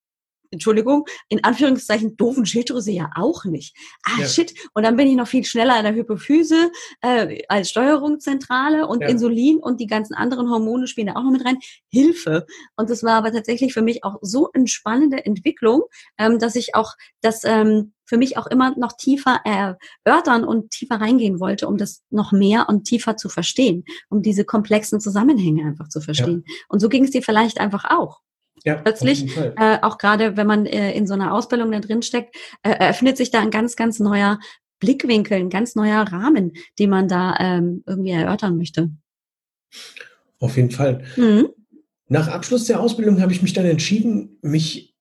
[0.51, 3.77] Entschuldigung, in Anführungszeichen doofen Schilddrüse ja auch nicht.
[4.05, 4.27] Ah, ja.
[4.27, 4.55] shit.
[4.75, 6.71] Und dann bin ich noch viel schneller in der Hypophyse
[7.03, 9.09] äh, als Steuerungszentrale und ja.
[9.09, 11.59] Insulin und die ganzen anderen Hormone spielen da auch noch mit rein.
[11.89, 12.47] Hilfe.
[12.77, 15.83] Und das war aber tatsächlich für mich auch so eine spannende Entwicklung,
[16.19, 20.97] ähm, dass ich auch das ähm, für mich auch immer noch tiefer erörtern und tiefer
[20.97, 25.89] reingehen wollte, um das noch mehr und tiefer zu verstehen, um diese komplexen Zusammenhänge einfach
[25.89, 26.43] zu verstehen.
[26.45, 26.55] Ja.
[26.69, 28.21] Und so ging es dir vielleicht einfach auch.
[28.64, 32.37] Ja, Plötzlich, äh, auch gerade wenn man äh, in so einer Ausbildung da drin steckt,
[32.62, 34.38] äh, eröffnet sich da ein ganz, ganz neuer
[34.81, 38.90] Blickwinkel, ein ganz neuer Rahmen, den man da ähm, irgendwie erörtern möchte.
[40.38, 41.05] Auf jeden Fall.
[41.16, 41.49] Mhm.
[42.09, 44.94] Nach Abschluss der Ausbildung habe ich mich dann entschieden, mich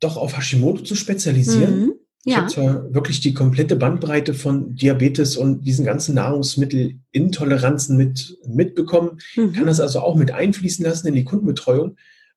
[0.00, 1.80] doch auf Hashimoto zu spezialisieren.
[1.80, 1.92] Mhm.
[2.24, 2.32] Ja.
[2.32, 9.20] Ich habe zwar wirklich die komplette Bandbreite von Diabetes und diesen ganzen Nahrungsmittelintoleranzen mit, mitbekommen,
[9.36, 9.52] mhm.
[9.52, 11.96] kann das also auch mit einfließen lassen in die Kundenbetreuung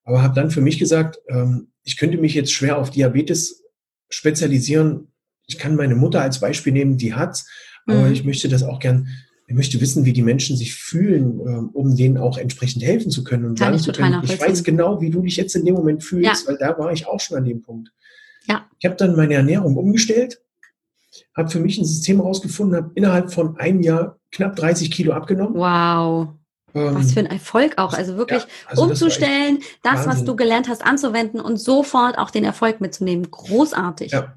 [0.10, 3.64] aber habe dann für mich gesagt, ähm, ich könnte mich jetzt schwer auf Diabetes
[4.10, 5.12] spezialisieren.
[5.46, 7.44] Ich kann meine Mutter als Beispiel nehmen, die hat,
[7.86, 8.14] aber mhm.
[8.14, 9.08] ich möchte das auch gern,
[9.46, 13.24] ich möchte wissen, wie die Menschen sich fühlen, ähm, um denen auch entsprechend helfen zu
[13.24, 15.76] können und kann sagen zu können, ich weiß genau, wie du dich jetzt in dem
[15.76, 16.48] Moment fühlst, ja.
[16.48, 17.92] weil da war ich auch schon an dem Punkt.
[18.48, 18.66] Ja.
[18.80, 20.42] Ich habe dann meine Ernährung umgestellt,
[21.36, 25.54] habe für mich ein System herausgefunden, habe innerhalb von einem Jahr knapp 30 Kilo abgenommen.
[25.54, 26.30] Wow.
[26.74, 27.94] Was für ein Erfolg auch.
[27.94, 32.30] Also wirklich ja, also umzustellen, das, das, was du gelernt hast, anzuwenden und sofort auch
[32.30, 33.30] den Erfolg mitzunehmen.
[33.30, 34.12] Großartig.
[34.12, 34.36] Ja.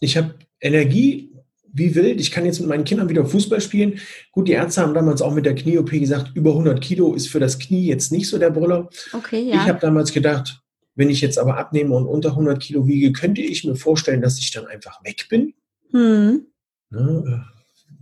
[0.00, 1.32] Ich habe Energie
[1.72, 2.20] wie wild.
[2.20, 4.00] Ich kann jetzt mit meinen Kindern wieder Fußball spielen.
[4.32, 7.40] Gut, die Ärzte haben damals auch mit der Knie-OP gesagt, über 100 Kilo ist für
[7.40, 8.88] das Knie jetzt nicht so der Brüller.
[9.12, 9.56] Okay, ja.
[9.56, 10.60] Ich habe damals gedacht,
[10.94, 14.38] wenn ich jetzt aber abnehme und unter 100 Kilo wiege, könnte ich mir vorstellen, dass
[14.38, 15.54] ich dann einfach weg bin.
[15.90, 16.46] Hm.
[16.90, 17.46] Ne?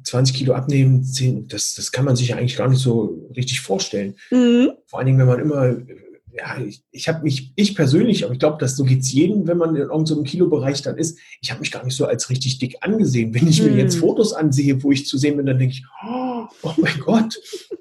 [0.06, 3.60] 20 Kilo abnehmen, 10, das, das kann man sich ja eigentlich gar nicht so richtig
[3.60, 4.14] vorstellen.
[4.30, 4.70] Mhm.
[4.86, 5.76] Vor allen Dingen, wenn man immer,
[6.32, 9.46] ja, ich, ich habe mich, ich persönlich, aber ich glaube, dass so geht es jedem,
[9.46, 12.30] wenn man in irgendeinem so Kilobereich dann ist, ich habe mich gar nicht so als
[12.30, 13.34] richtig dick angesehen.
[13.34, 13.72] Wenn ich mhm.
[13.72, 17.00] mir jetzt Fotos ansehe, wo ich zu sehen bin, dann denke ich, oh, oh mein
[17.00, 17.36] Gott,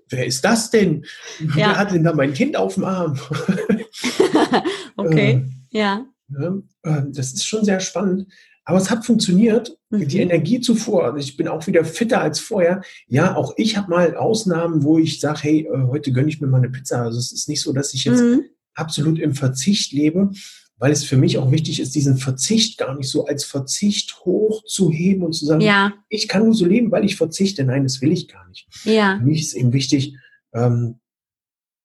[0.10, 1.06] wer ist das denn?
[1.40, 1.56] Ja.
[1.56, 3.20] Wer hat denn da mein Kind auf dem Arm?
[4.98, 6.06] okay, äh, ja.
[6.30, 6.58] ja.
[6.84, 8.28] Äh, das ist schon sehr spannend.
[8.66, 9.78] Aber es hat funktioniert.
[9.92, 10.08] Mhm.
[10.08, 12.82] Die Energiezufuhr, also ich bin auch wieder fitter als vorher.
[13.08, 16.48] Ja, auch ich habe mal Ausnahmen, wo ich sage, hey, äh, heute gönne ich mir
[16.48, 17.04] mal eine Pizza.
[17.04, 18.44] Also es ist nicht so, dass ich jetzt mhm.
[18.74, 20.32] absolut im Verzicht lebe,
[20.78, 25.24] weil es für mich auch wichtig ist, diesen Verzicht gar nicht so als Verzicht hochzuheben
[25.24, 25.94] und zu sagen, ja.
[26.10, 27.64] ich kann nur so leben, weil ich verzichte.
[27.64, 28.68] Nein, das will ich gar nicht.
[28.84, 29.18] Ja.
[29.20, 30.18] Für mich ist eben wichtig,
[30.54, 31.00] ähm,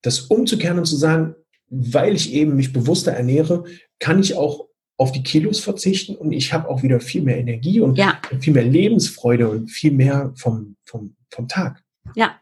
[0.01, 1.35] das umzukehren und zu sagen,
[1.69, 3.63] weil ich eben mich bewusster ernähre,
[3.99, 4.67] kann ich auch
[5.01, 8.21] auf die Kilos verzichten und ich habe auch wieder viel mehr Energie und ja.
[8.39, 11.81] viel mehr Lebensfreude und viel mehr vom, vom, vom Tag.
[12.15, 12.39] Ja,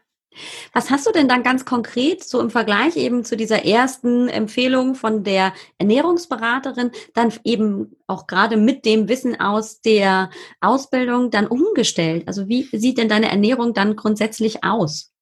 [0.74, 4.94] Was hast du denn dann ganz konkret so im Vergleich eben zu dieser ersten Empfehlung
[4.94, 10.28] von der Ernährungsberaterin dann eben auch gerade mit dem Wissen aus der
[10.60, 12.28] Ausbildung dann umgestellt?
[12.28, 15.12] Also wie sieht denn deine Ernährung dann grundsätzlich aus?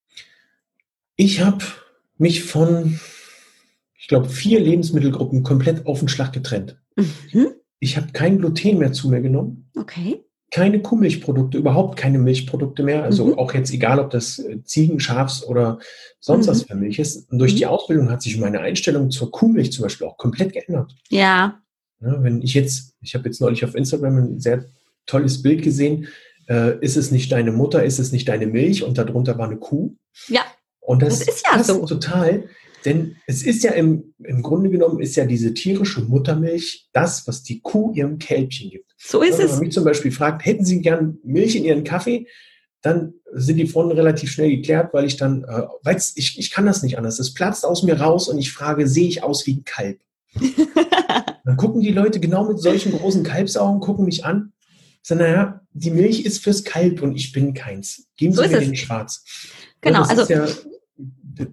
[1.14, 1.64] Ich habe
[2.16, 2.98] mich von,
[4.08, 6.80] ich glaube, vier Lebensmittelgruppen komplett auf den Schlag getrennt.
[6.96, 7.48] Mhm.
[7.78, 9.70] Ich habe kein Gluten mehr zu mir genommen.
[9.76, 13.04] Okay keine Kuhmilchprodukte, überhaupt keine Milchprodukte mehr.
[13.04, 13.38] Also mhm.
[13.38, 15.78] auch jetzt egal, ob das äh, Ziegen, Schafs oder
[16.20, 16.50] sonst mhm.
[16.50, 17.30] was für Milch ist.
[17.30, 17.70] Und durch die mhm.
[17.70, 20.94] Ausbildung hat sich meine Einstellung zur Kuhmilch zum Beispiel auch komplett geändert.
[21.10, 21.60] Ja.
[22.00, 24.64] ja wenn ich jetzt, ich habe jetzt neulich auf Instagram ein sehr
[25.06, 26.08] tolles Bild gesehen,
[26.48, 29.58] äh, ist es nicht deine Mutter, ist es nicht deine Milch und darunter war eine
[29.58, 29.94] Kuh.
[30.28, 30.40] Ja.
[30.80, 31.84] Und das, das ist ja so.
[31.84, 32.44] total,
[32.84, 37.42] denn es ist ja im, im Grunde genommen ist ja diese tierische Muttermilch das, was
[37.42, 38.92] die Kuh ihrem Kälbchen gibt.
[38.96, 39.52] So ist Wenn es.
[39.52, 42.26] Wenn man mich zum Beispiel fragt, hätten Sie gern Milch in Ihren Kaffee,
[42.82, 46.66] dann sind die Fronten relativ schnell geklärt, weil ich dann, äh, weiß, ich, ich kann
[46.66, 47.18] das nicht anders.
[47.18, 50.00] Es platzt aus mir raus und ich frage, sehe ich aus wie ein Kalb?
[51.44, 54.52] dann gucken die Leute genau mit solchen großen Kalbsaugen, gucken mich an,
[55.02, 58.06] sagen, naja, die Milch ist fürs Kalb und ich bin keins.
[58.16, 59.24] Geben Sie so mir den Schwarz.
[59.80, 60.46] Genau, also ja,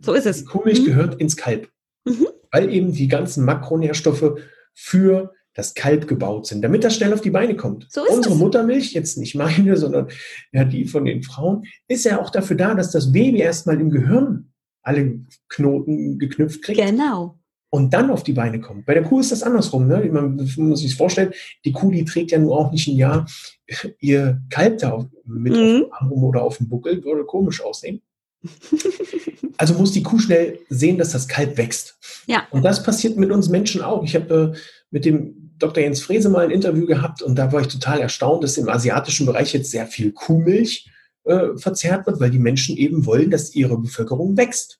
[0.01, 0.39] so ist es.
[0.39, 0.85] Die Kuhmilch mhm.
[0.85, 1.69] gehört ins Kalb,
[2.05, 2.27] mhm.
[2.51, 4.39] weil eben die ganzen Makronährstoffe
[4.73, 7.87] für das Kalb gebaut sind, damit das schnell auf die Beine kommt.
[7.89, 8.39] So Unsere es.
[8.39, 10.09] Muttermilch, jetzt nicht meine, sondern
[10.51, 13.89] ja die von den Frauen, ist ja auch dafür da, dass das Baby erstmal im
[13.89, 14.51] Gehirn
[14.83, 16.79] alle Knoten geknüpft kriegt.
[16.79, 17.39] Genau.
[17.71, 18.85] Und dann auf die Beine kommt.
[18.85, 19.87] Bei der Kuh ist das andersrum.
[19.87, 20.07] Ne?
[20.11, 21.33] Man muss sich vorstellen,
[21.65, 23.25] die Kuh, die trägt ja nur auch nicht ein Jahr
[23.99, 25.59] ihr Kalb da mit mhm.
[25.59, 28.01] auf dem Arm oder auf dem Buckel, würde komisch aussehen.
[29.57, 31.97] Also muss die Kuh schnell sehen, dass das Kalb wächst.
[32.27, 32.45] Ja.
[32.51, 34.03] Und das passiert mit uns Menschen auch.
[34.03, 34.57] Ich habe äh,
[34.91, 35.81] mit dem Dr.
[35.81, 39.25] Jens Frese mal ein Interview gehabt und da war ich total erstaunt, dass im asiatischen
[39.25, 40.89] Bereich jetzt sehr viel Kuhmilch
[41.23, 44.79] äh, verzehrt wird, weil die Menschen eben wollen, dass ihre Bevölkerung wächst.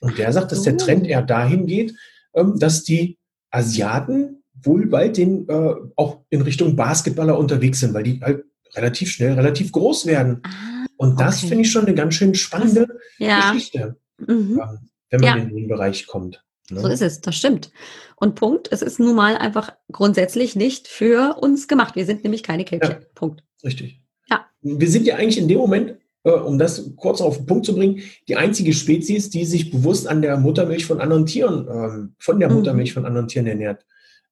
[0.00, 1.94] Und der sagt, dass der Trend eher dahin geht,
[2.34, 3.18] ähm, dass die
[3.50, 8.44] Asiaten wohl bald den, äh, auch in Richtung Basketballer unterwegs sind, weil die halt
[8.74, 10.40] relativ schnell relativ groß werden.
[10.44, 10.71] Ah,
[11.02, 11.48] und das okay.
[11.48, 12.86] finde ich schon eine ganz schön spannende
[13.18, 13.50] ja.
[13.50, 14.60] Geschichte, mhm.
[14.62, 14.78] Ähm,
[15.10, 15.44] wenn man ja.
[15.44, 16.44] in den Bereich kommt.
[16.70, 16.80] Ne?
[16.80, 17.72] So ist es, das stimmt.
[18.14, 21.96] Und Punkt, es ist nun mal einfach grundsätzlich nicht für uns gemacht.
[21.96, 23.00] Wir sind nämlich keine Kälbchen.
[23.00, 23.42] Ja, Punkt.
[23.64, 24.00] Richtig.
[24.30, 24.46] Ja.
[24.62, 27.74] Wir sind ja eigentlich in dem Moment, äh, um das kurz auf den Punkt zu
[27.74, 32.38] bringen, die einzige Spezies, die sich bewusst an der Muttermilch von anderen Tieren, ähm, von
[32.38, 32.58] der mhm.
[32.58, 33.84] Muttermilch von anderen Tieren ernährt.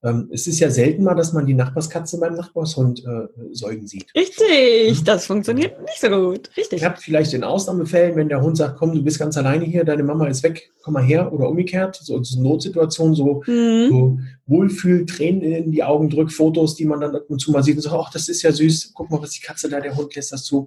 [0.03, 4.07] Ähm, es ist ja selten mal, dass man die Nachbarskatze beim Nachbarshund äh, säugen sieht.
[4.15, 6.49] Richtig, das funktioniert nicht so gut.
[6.57, 6.81] Richtig.
[6.81, 9.85] Ihr habt vielleicht in Ausnahmefällen, wenn der Hund sagt, komm, du bist ganz alleine hier,
[9.85, 13.89] deine Mama ist weg, komm mal her oder umgekehrt, so, so Notsituation, so, mhm.
[13.91, 17.63] so Wohlfühl, Tränen in die Augen drückt, Fotos, die man dann ab und zu mal
[17.63, 19.97] sieht und sagt, ach, das ist ja süß, guck mal, was die Katze da, der
[19.97, 20.67] Hund lässt das zu.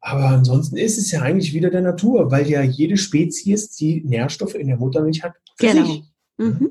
[0.00, 4.54] Aber ansonsten ist es ja eigentlich wieder der Natur, weil ja jede Spezies die Nährstoffe
[4.54, 5.34] in der Muttermilch hat.
[5.58, 6.02] genau.
[6.38, 6.70] Mhm.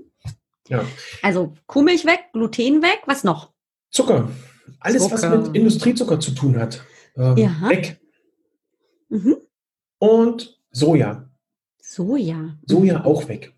[0.67, 0.85] Ja.
[1.21, 3.51] Also Kuhmilch weg, Gluten weg, was noch?
[3.91, 4.29] Zucker.
[4.79, 5.15] Alles, Zucker.
[5.15, 6.83] was mit Industriezucker zu tun hat.
[7.15, 7.69] Ähm, ja.
[7.69, 7.99] Weg.
[9.09, 9.37] Mhm.
[9.99, 11.29] Und Soja.
[11.79, 12.57] Soja.
[12.65, 13.53] Soja auch weg.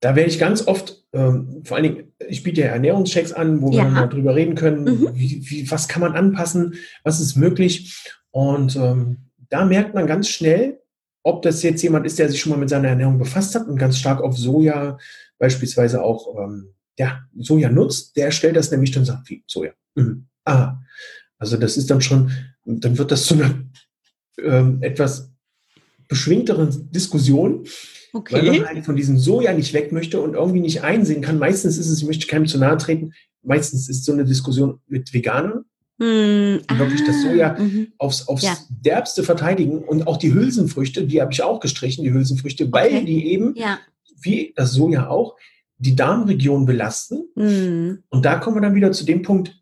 [0.00, 3.70] Da werde ich ganz oft, ähm, vor allen Dingen, ich biete ja Ernährungschecks an, wo
[3.70, 3.84] ja.
[3.84, 5.10] wir mal drüber reden können, mhm.
[5.14, 8.10] wie, wie, was kann man anpassen, was ist möglich.
[8.30, 10.80] Und ähm, da merkt man ganz schnell,
[11.22, 13.76] ob das jetzt jemand ist, der sich schon mal mit seiner Ernährung befasst hat und
[13.76, 14.96] ganz stark auf Soja
[15.40, 19.72] beispielsweise auch ähm, ja, Soja nutzt, der stellt das nämlich dann sagt, wie Soja.
[19.96, 20.26] Mhm.
[20.44, 20.76] Ah,
[21.38, 22.30] also das ist dann schon,
[22.64, 23.54] dann wird das zu einer
[24.38, 25.32] ähm, etwas
[26.08, 27.64] beschwingteren Diskussion,
[28.12, 28.34] okay.
[28.34, 31.38] weil man halt von diesem Soja nicht weg möchte und irgendwie nicht einsehen kann.
[31.38, 35.14] Meistens ist es, ich möchte keinem zu nahe treten, meistens ist so eine Diskussion mit
[35.14, 35.64] Veganern,
[35.98, 37.92] hm, die wirklich das Soja mhm.
[37.96, 38.58] aufs, aufs ja.
[38.68, 43.04] derbste verteidigen und auch die Hülsenfrüchte, die habe ich auch gestrichen, die Hülsenfrüchte, weil okay.
[43.06, 43.78] die eben ja
[44.22, 45.36] wie das Soja auch,
[45.80, 47.24] die Darmregion belasten.
[47.34, 48.04] Mhm.
[48.10, 49.56] Und da kommen wir dann wieder zu dem Punkt,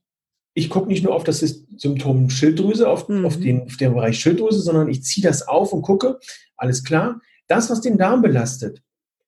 [0.52, 1.38] ich gucke nicht nur auf das
[1.76, 3.24] Symptom Schilddrüse, auf, mhm.
[3.24, 6.18] auf, den, auf den Bereich Schilddrüse, sondern ich ziehe das auf und gucke,
[6.56, 8.82] alles klar, das, was den Darm belastet,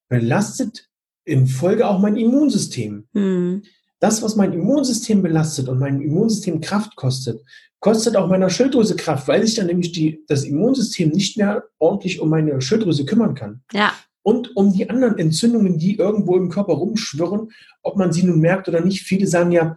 [0.08, 0.88] belastet
[1.24, 3.06] in Folge auch mein Immunsystem.
[3.12, 3.62] Mhm.
[4.00, 7.40] Das, was mein Immunsystem belastet und mein Immunsystem Kraft kostet,
[7.78, 12.20] kostet auch meiner Schilddrüse Kraft, weil sich dann nämlich die, das Immunsystem nicht mehr ordentlich
[12.20, 13.62] um meine Schilddrüse kümmern kann.
[13.72, 17.52] Ja und um die anderen Entzündungen, die irgendwo im Körper rumschwirren,
[17.82, 19.02] ob man sie nun merkt oder nicht.
[19.02, 19.76] Viele sagen ja,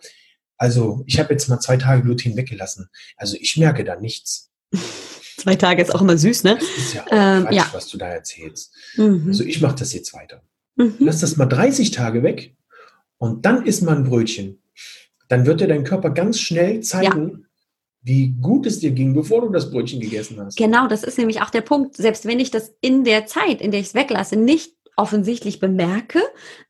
[0.57, 2.89] also ich habe jetzt mal zwei Tage Gluten weggelassen.
[3.17, 4.51] Also ich merke da nichts.
[5.37, 6.57] Zwei Tage ist auch immer süß, ne?
[6.59, 7.69] Das ist ja auch ähm, Quatsch, ja.
[7.73, 8.73] was du da erzählst.
[8.95, 9.25] Mhm.
[9.27, 10.41] Also ich mache das jetzt weiter.
[10.75, 10.95] Mhm.
[10.99, 12.55] Lass das mal 30 Tage weg
[13.17, 14.61] und dann isst man ein Brötchen.
[15.27, 17.47] Dann wird dir dein Körper ganz schnell zeigen, ja.
[18.03, 20.57] Wie gut es dir ging, bevor du das Brötchen gegessen hast.
[20.57, 21.95] Genau, das ist nämlich auch der Punkt.
[21.95, 26.21] Selbst wenn ich das in der Zeit, in der ich es weglasse, nicht offensichtlich bemerke,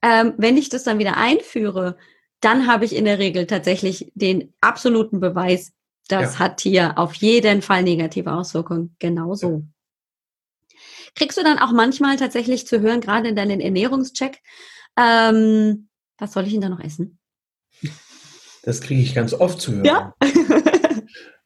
[0.02, 1.98] ähm, wenn ich das dann wieder einführe,
[2.40, 5.72] dann habe ich in der Regel tatsächlich den absoluten Beweis,
[6.08, 6.40] das ja.
[6.40, 8.96] hat hier auf jeden Fall negative Auswirkungen.
[9.00, 9.50] Genauso.
[9.50, 10.78] Ja.
[11.16, 14.40] Kriegst du dann auch manchmal tatsächlich zu hören, gerade in deinen Ernährungscheck,
[14.98, 17.18] ähm, was soll ich denn da noch essen?
[18.64, 19.86] Das kriege ich ganz oft zu hören.
[19.86, 20.14] Ja.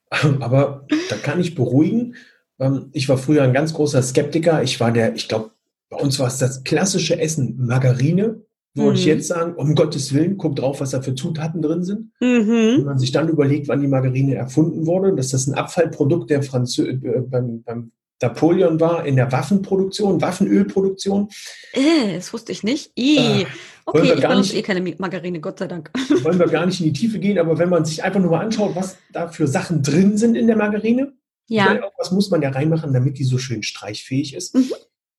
[0.39, 2.15] Aber da kann ich beruhigen.
[2.59, 4.63] Ähm, ich war früher ein ganz großer Skeptiker.
[4.63, 5.51] Ich war der, ich glaube,
[5.89, 8.41] bei uns war es das klassische Essen Margarine.
[8.73, 8.95] Würde mhm.
[8.95, 12.11] ich jetzt sagen, um Gottes Willen, guck drauf, was da für Zutaten drin sind.
[12.19, 12.77] Mhm.
[12.77, 16.43] Wenn man sich dann überlegt, wann die Margarine erfunden wurde, dass das ein Abfallprodukt der
[16.43, 17.91] Franzö äh, beim, beim
[18.21, 21.29] Napoleon war in der Waffenproduktion, Waffenölproduktion.
[21.73, 22.91] Äh, das wusste ich nicht.
[22.97, 23.45] Äh,
[23.87, 25.91] okay, ich benutze eh keine Margarine, Gott sei Dank.
[26.23, 28.45] Wollen wir gar nicht in die Tiefe gehen, aber wenn man sich einfach nur mal
[28.45, 31.13] anschaut, was da für Sachen drin sind in der Margarine,
[31.47, 31.79] ja.
[31.97, 34.55] was muss man da reinmachen, damit die so schön streichfähig ist.
[34.55, 34.71] Mhm.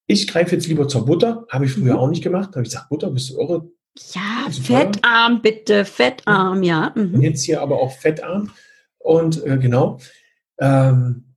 [0.06, 1.98] Ich greife jetzt lieber zur Butter, habe ich früher mhm.
[1.98, 2.50] auch nicht gemacht.
[2.50, 3.70] Da habe ich gesagt, Butter, bist du irre?
[4.14, 6.92] Ja, fettarm, bitte, fettarm, ja.
[6.94, 7.20] Mhm.
[7.20, 8.50] Jetzt hier aber auch fettarm.
[8.98, 9.98] Und äh, genau.
[10.58, 11.27] Ähm,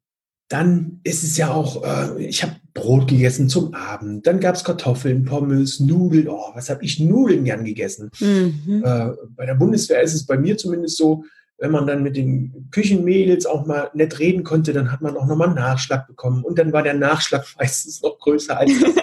[0.51, 4.63] dann ist es ja auch, äh, ich habe Brot gegessen zum Abend, dann gab es
[4.63, 6.27] Kartoffeln, Pommes, Nudeln.
[6.27, 8.11] Oh, was habe ich Nudeln gern gegessen?
[8.19, 8.83] Mhm.
[8.83, 11.23] Äh, bei der Bundeswehr ist es bei mir zumindest so,
[11.57, 15.27] wenn man dann mit den Küchenmädels auch mal nett reden konnte, dann hat man auch
[15.27, 16.43] nochmal einen Nachschlag bekommen.
[16.43, 18.93] Und dann war der Nachschlag meistens noch größer, als das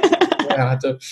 [0.43, 0.99] vorher hatte.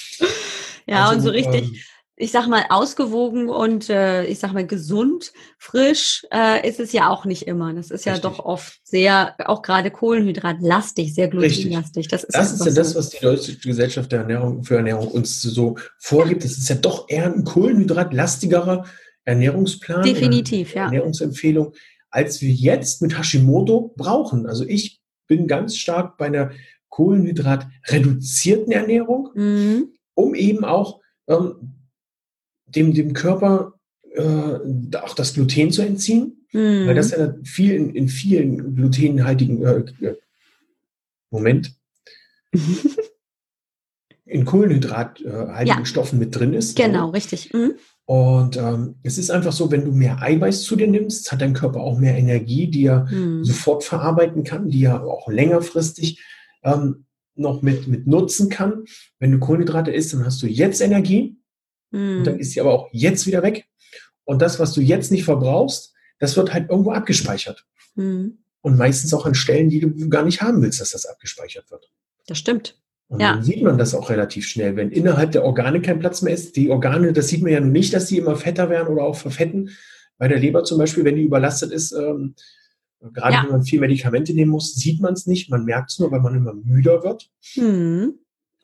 [0.89, 1.65] Ja, also, und so richtig.
[1.65, 1.77] Ähm,
[2.19, 7.11] ich sag mal, ausgewogen und äh, ich sag mal gesund, frisch äh, ist es ja
[7.11, 7.75] auch nicht immer.
[7.75, 8.31] Das ist ja Richtig.
[8.31, 12.09] doch oft sehr, auch gerade Kohlenhydratlastig, sehr glutenlastig.
[12.09, 15.43] Das ist, das, ist ja das, was die Deutsche Gesellschaft der Ernährung für Ernährung uns
[15.43, 16.43] so vorgibt.
[16.43, 18.87] Das ist ja doch eher ein kohlenhydratlastigerer
[19.25, 20.03] Ernährungsplan.
[20.03, 20.85] Definitiv, ja.
[20.85, 21.75] Ernährungsempfehlung,
[22.09, 24.47] als wir jetzt mit Hashimoto brauchen.
[24.47, 26.51] Also ich bin ganz stark bei einer
[26.89, 29.93] kohlenhydratreduzierten Ernährung, mhm.
[30.15, 31.76] um eben auch ähm,
[32.77, 33.75] dem, dem Körper
[34.15, 36.87] äh, auch das Gluten zu entziehen, mhm.
[36.87, 40.17] weil das ja viel in, in vielen glutenhaltigen äh, äh
[41.31, 41.73] Moment
[44.25, 46.77] in kohlenhydrathaltigen äh, Stoffen mit drin ist.
[46.77, 47.13] Genau, so.
[47.13, 47.53] richtig.
[47.53, 47.75] Mhm.
[48.05, 51.55] Und ähm, es ist einfach so, wenn du mehr Eiweiß zu dir nimmst, hat dein
[51.55, 53.45] Körper auch mehr Energie, die er mhm.
[53.45, 56.23] sofort verarbeiten kann, die er auch längerfristig
[56.63, 58.85] ähm, noch mit, mit nutzen kann.
[59.19, 61.37] Wenn du Kohlenhydrate isst, dann hast du jetzt Energie
[61.91, 62.19] Mhm.
[62.19, 62.41] Und dann hm.
[62.41, 63.67] ist sie aber auch jetzt wieder weg.
[64.25, 67.65] Und das, was du jetzt nicht verbrauchst, das wird halt irgendwo abgespeichert.
[67.95, 68.39] Mhm.
[68.61, 71.89] Und meistens auch an Stellen, die du gar nicht haben willst, dass das abgespeichert wird.
[72.27, 72.81] Das stimmt.
[73.09, 73.35] Und ja.
[73.35, 76.57] dann sieht man das auch relativ schnell, wenn innerhalb der Organe kein Platz mehr ist.
[76.57, 79.15] Die Organe, das sieht man ja nun nicht, dass die immer fetter werden oder auch
[79.15, 79.71] verfetten.
[80.19, 82.35] Bei der Leber zum Beispiel, wenn die überlastet ist, ähm,
[83.13, 83.43] gerade ja.
[83.45, 85.51] wenn man viel Medikamente nehmen muss, sieht man es nicht.
[85.51, 87.31] Man merkt es nur, weil man immer müder wird.
[87.55, 88.15] Mhm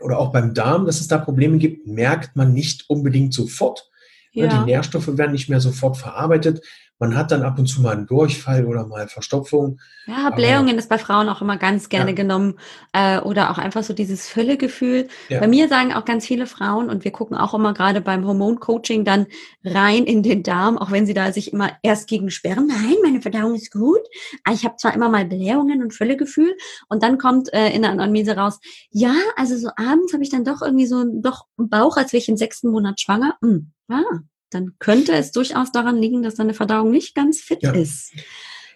[0.03, 3.89] oder auch beim Darm, dass es da Probleme gibt, merkt man nicht unbedingt sofort.
[4.33, 4.47] Ja.
[4.47, 6.65] Die Nährstoffe werden nicht mehr sofort verarbeitet.
[7.03, 9.81] Man hat dann ab und zu mal einen Durchfall oder mal Verstopfung.
[10.07, 12.15] Ja, Blähungen ist bei Frauen auch immer ganz gerne ja.
[12.15, 12.61] genommen.
[12.93, 15.09] Äh, oder auch einfach so dieses Völlegefühl.
[15.29, 15.41] Ja.
[15.41, 19.05] Bei mir sagen auch ganz viele Frauen, und wir gucken auch immer gerade beim Hormoncoaching
[19.05, 19.27] dann
[19.65, 22.69] rein in den Darm, auch wenn sie da sich immer erst gegen sperren.
[22.69, 24.03] Nein, meine Verdauung ist gut.
[24.45, 26.57] Ah, ich habe zwar immer mal Blähungen und Völlegefühl.
[26.89, 28.61] Und dann kommt äh, in der Anamnese raus,
[28.93, 32.21] ja, also so abends habe ich dann doch irgendwie so doch einen Bauch, als wäre
[32.21, 33.35] ich im sechsten Monat schwanger.
[33.43, 34.21] Hm, ah,
[34.55, 37.73] dann könnte es durchaus daran liegen, dass deine Verdauung nicht ganz fit ja.
[37.73, 38.13] ist.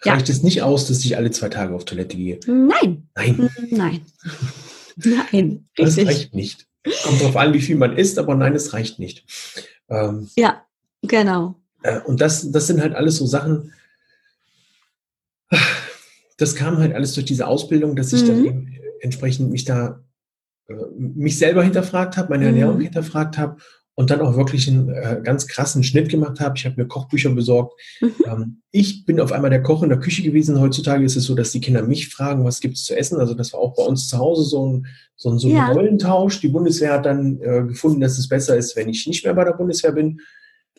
[0.03, 0.35] Reicht ja.
[0.35, 2.41] es nicht aus, dass ich alle zwei Tage auf Toilette gehe?
[2.47, 3.09] Nein.
[3.15, 3.51] Nein.
[3.71, 4.01] Nein.
[4.97, 5.69] Nein.
[5.77, 6.67] Das reicht nicht.
[7.03, 9.25] Kommt darauf an, wie viel man isst, aber nein, es reicht nicht.
[9.89, 10.65] Ähm, ja,
[11.03, 11.57] genau.
[11.83, 13.73] Äh, und das, das sind halt alles so Sachen,
[16.37, 18.45] das kam halt alles durch diese Ausbildung, dass ich mhm.
[18.45, 20.01] dann entsprechend mich da,
[20.69, 22.51] äh, mich selber hinterfragt habe, meine mhm.
[22.51, 23.57] Ernährung hinterfragt habe
[23.97, 26.55] und dann auch wirklich einen äh, ganz krassen Schnitt gemacht habe.
[26.57, 27.81] Ich habe mir Kochbücher besorgt.
[28.03, 28.13] Mhm.
[28.27, 30.61] Ähm, ich bin auf einmal der Koch in der Küche gewesen.
[30.61, 33.19] Heutzutage ist es so, dass die Kinder mich fragen, was gibt es zu essen.
[33.19, 35.73] Also das war auch bei uns zu Hause so ein, so ein, so ein ja.
[35.73, 36.41] Rollentausch.
[36.41, 39.45] Die Bundeswehr hat dann äh, gefunden, dass es besser ist, wenn ich nicht mehr bei
[39.45, 40.21] der Bundeswehr bin.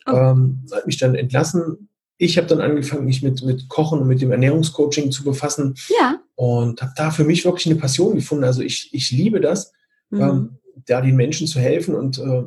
[0.06, 0.12] Oh.
[0.12, 1.88] Ähm, hat mich dann entlassen.
[2.18, 5.74] Ich habe dann angefangen, mich mit, mit Kochen und mit dem Ernährungscoaching zu befassen.
[6.00, 6.20] Ja.
[6.36, 8.44] Und habe da für mich wirklich eine Passion gefunden.
[8.44, 9.72] Also ich, ich liebe das,
[10.10, 10.20] mhm.
[10.20, 12.44] ähm, da den Menschen zu helfen und äh,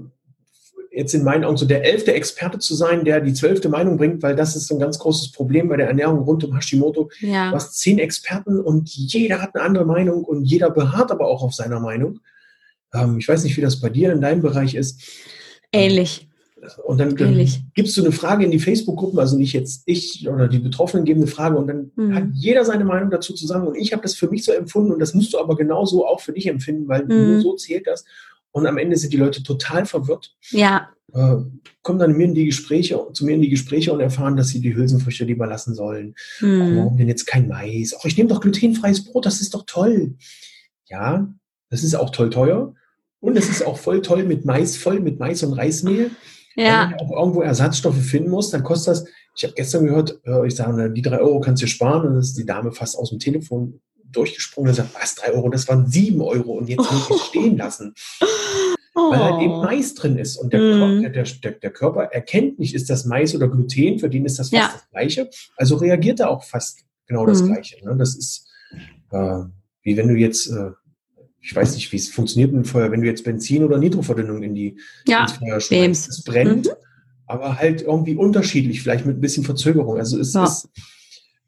[0.92, 4.22] jetzt in meinen Augen so der elfte Experte zu sein, der die zwölfte Meinung bringt,
[4.22, 7.10] weil das ist so ein ganz großes Problem bei der Ernährung rund um Hashimoto.
[7.22, 7.50] Ja.
[7.50, 11.44] Du hast zehn Experten und jeder hat eine andere Meinung und jeder beharrt aber auch
[11.44, 12.20] auf seiner Meinung.
[12.94, 15.02] Ähm, ich weiß nicht, wie das bei dir in deinem Bereich ist.
[15.72, 16.28] Ähnlich.
[16.84, 20.48] Und dann, dann gibst du eine Frage in die Facebook-Gruppen, also nicht jetzt ich oder
[20.48, 22.14] die Betroffenen geben eine Frage und dann mhm.
[22.14, 23.68] hat jeder seine Meinung dazu zusammen.
[23.68, 26.20] Und ich habe das für mich so empfunden und das musst du aber genauso auch
[26.20, 27.32] für dich empfinden, weil mhm.
[27.32, 28.06] nur so zählt das.
[28.52, 30.36] Und am Ende sind die Leute total verwirrt.
[30.50, 30.90] Ja.
[31.14, 31.38] Äh,
[31.82, 34.62] kommen dann mir in die Gespräche, zu mir in die Gespräche und erfahren, dass sie
[34.62, 36.16] die Hülsenfrüchte lieber lassen sollen.
[36.40, 36.78] Mhm.
[36.78, 37.94] Warum denn jetzt kein Mais?
[37.98, 40.16] Ach, ich nehme doch glutenfreies Brot, das ist doch toll.
[40.88, 41.28] Ja,
[41.70, 42.74] das ist auch toll teuer.
[43.20, 46.12] Und es ist auch voll toll mit Mais, voll mit Mais und Reismehl.
[46.56, 46.84] Ja.
[46.84, 49.06] Wenn man auch irgendwo Ersatzstoffe finden muss, dann kostet das,
[49.36, 52.02] ich habe gestern gehört, äh, ich sage, die drei Euro kannst du sparen.
[52.02, 53.80] Und dann ist die Dame fast aus dem Telefon
[54.12, 57.26] durchgesprungen und sagt, was, drei Euro, das waren sieben Euro und jetzt muss ich es
[57.28, 57.94] stehen lassen.
[58.94, 59.12] Oh.
[59.12, 59.64] Weil halt eben oh.
[59.64, 60.36] Mais drin ist.
[60.36, 60.80] Und der, mm.
[60.80, 64.38] Körper, der, der, der, Körper erkennt nicht, ist das Mais oder Gluten, für den ist
[64.38, 64.72] das fast ja.
[64.74, 65.30] das Gleiche.
[65.56, 67.46] Also reagiert er auch fast genau das mm.
[67.46, 67.86] Gleiche.
[67.86, 67.96] Ne?
[67.98, 68.50] Das ist
[69.12, 69.40] äh,
[69.84, 70.72] wie wenn du jetzt äh,
[71.42, 74.44] ich weiß nicht, wie es funktioniert mit dem Feuer, wenn du jetzt Benzin oder Nitroverdünnung
[74.44, 76.10] in die ja, ins Feuer schmeißt.
[76.10, 76.72] Es brennt, mhm.
[77.26, 79.98] aber halt irgendwie unterschiedlich, vielleicht mit ein bisschen Verzögerung.
[79.98, 80.44] Also es ja.
[80.44, 80.70] ist,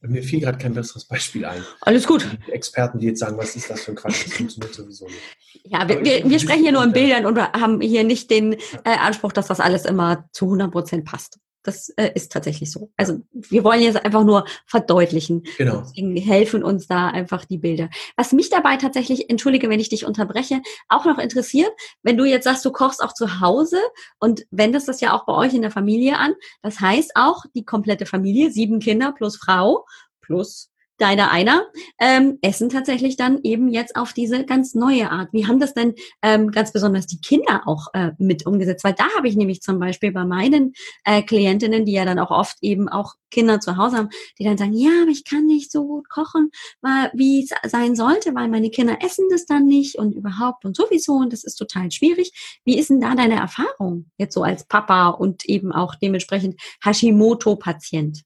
[0.10, 1.64] mir fiel gerade kein besseres Beispiel ein.
[1.82, 2.28] Alles gut.
[2.48, 5.64] Die Experten, die jetzt sagen, was ist das für ein Quatsch, das funktioniert sowieso nicht.
[5.66, 8.98] Ja, wir, wir, wir sprechen hier nur in Bildern und haben hier nicht den äh,
[9.00, 11.40] Anspruch, dass das alles immer zu 100 Prozent passt.
[11.64, 12.92] Das äh, ist tatsächlich so.
[12.98, 15.44] Also wir wollen jetzt einfach nur verdeutlichen.
[15.58, 15.82] Genau.
[15.82, 17.90] Deswegen helfen uns da einfach die Bilder.
[18.18, 21.72] Was mich dabei tatsächlich, entschuldige, wenn ich dich unterbreche, auch noch interessiert,
[22.04, 23.78] wenn du jetzt sagst, du kochst auch zu Hause
[24.20, 26.34] und wendest das ja auch bei euch in der Familie an.
[26.62, 29.86] Das heißt auch die komplette Familie, sieben Kinder plus Frau
[30.22, 31.66] plus deiner einer,
[32.00, 35.30] ähm, essen tatsächlich dann eben jetzt auf diese ganz neue Art.
[35.32, 38.84] Wie haben das denn ähm, ganz besonders die Kinder auch äh, mit umgesetzt?
[38.84, 40.74] Weil da habe ich nämlich zum Beispiel bei meinen
[41.04, 44.58] äh, Klientinnen, die ja dann auch oft eben auch Kinder zu Hause haben, die dann
[44.58, 48.48] sagen, ja, aber ich kann nicht so gut kochen, weil, wie es sein sollte, weil
[48.48, 52.32] meine Kinder essen das dann nicht und überhaupt und sowieso und das ist total schwierig.
[52.64, 58.24] Wie ist denn da deine Erfahrung jetzt so als Papa und eben auch dementsprechend Hashimoto-Patient?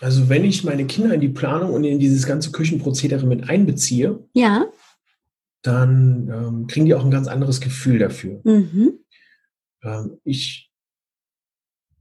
[0.00, 4.24] Also wenn ich meine Kinder in die Planung und in dieses ganze Küchenprozedere mit einbeziehe,
[4.32, 4.66] ja.
[5.62, 8.40] dann ähm, kriegen die auch ein ganz anderes Gefühl dafür.
[8.44, 9.00] Mhm.
[9.82, 10.70] Ähm, ich,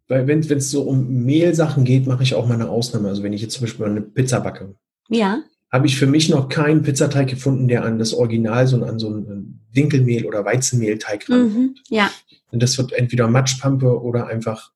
[0.08, 3.10] weil wenn es so um Mehlsachen geht, mache ich auch mal eine Ausnahme.
[3.10, 4.76] Also wenn ich jetzt zum Beispiel eine Pizza backe,
[5.10, 5.42] ja.
[5.72, 9.10] habe ich für mich noch keinen Pizzateig gefunden, der an das Original, so an so
[9.10, 11.56] ein Dinkelmehl oder Weizenmehlteig rankommt.
[11.56, 11.76] Mhm.
[11.90, 12.12] Ja.
[12.52, 14.72] Und das wird entweder Matschpampe oder einfach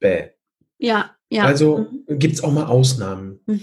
[0.00, 0.30] bäh.
[0.78, 1.44] Ja, ja.
[1.44, 2.18] Also mhm.
[2.18, 3.40] gibt es auch mal Ausnahmen.
[3.46, 3.60] Mhm.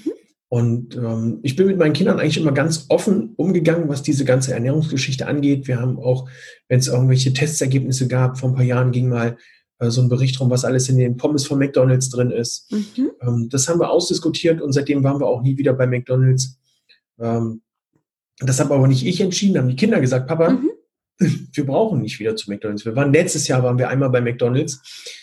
[0.49, 4.53] Und ähm, ich bin mit meinen Kindern eigentlich immer ganz offen umgegangen, was diese ganze
[4.53, 5.67] Ernährungsgeschichte angeht.
[5.67, 6.29] Wir haben auch,
[6.67, 9.37] wenn es irgendwelche Testergebnisse gab, vor ein paar Jahren ging mal
[9.79, 12.71] äh, so ein Bericht rum, was alles in den Pommes von McDonalds drin ist.
[12.71, 13.11] Mhm.
[13.21, 16.59] Ähm, das haben wir ausdiskutiert und seitdem waren wir auch nie wieder bei McDonalds.
[17.19, 17.63] Ähm,
[18.39, 20.69] das habe aber nicht ich entschieden, haben die Kinder gesagt, Papa, mhm.
[21.51, 22.85] wir brauchen nicht wieder zu McDonalds.
[22.85, 25.22] Wir waren letztes Jahr waren wir einmal bei McDonalds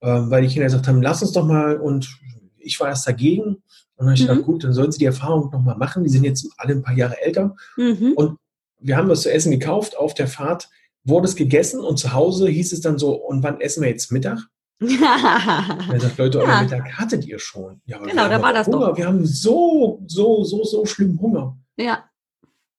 [0.00, 2.18] weil die Kinder gesagt haben, lass uns doch mal und
[2.58, 3.62] ich war erst dagegen.
[4.00, 4.28] Und dann habe ich mhm.
[4.28, 6.04] gedacht, gut, dann sollen sie die Erfahrung nochmal machen.
[6.04, 7.54] Die sind jetzt alle ein paar Jahre älter.
[7.76, 8.12] Mhm.
[8.16, 8.38] Und
[8.78, 9.96] wir haben was zu essen gekauft.
[9.96, 10.68] Auf der Fahrt
[11.04, 14.10] wurde es gegessen und zu Hause hieß es dann so, und wann essen wir jetzt
[14.12, 14.38] Mittag?
[14.80, 17.82] er sagt, Leute, euren Mittag hattet ihr schon.
[17.84, 18.88] Ja, genau, da war das Hunger.
[18.88, 18.96] doch.
[18.96, 21.58] Wir haben so, so, so, so schlimm Hunger.
[21.76, 22.04] Ja.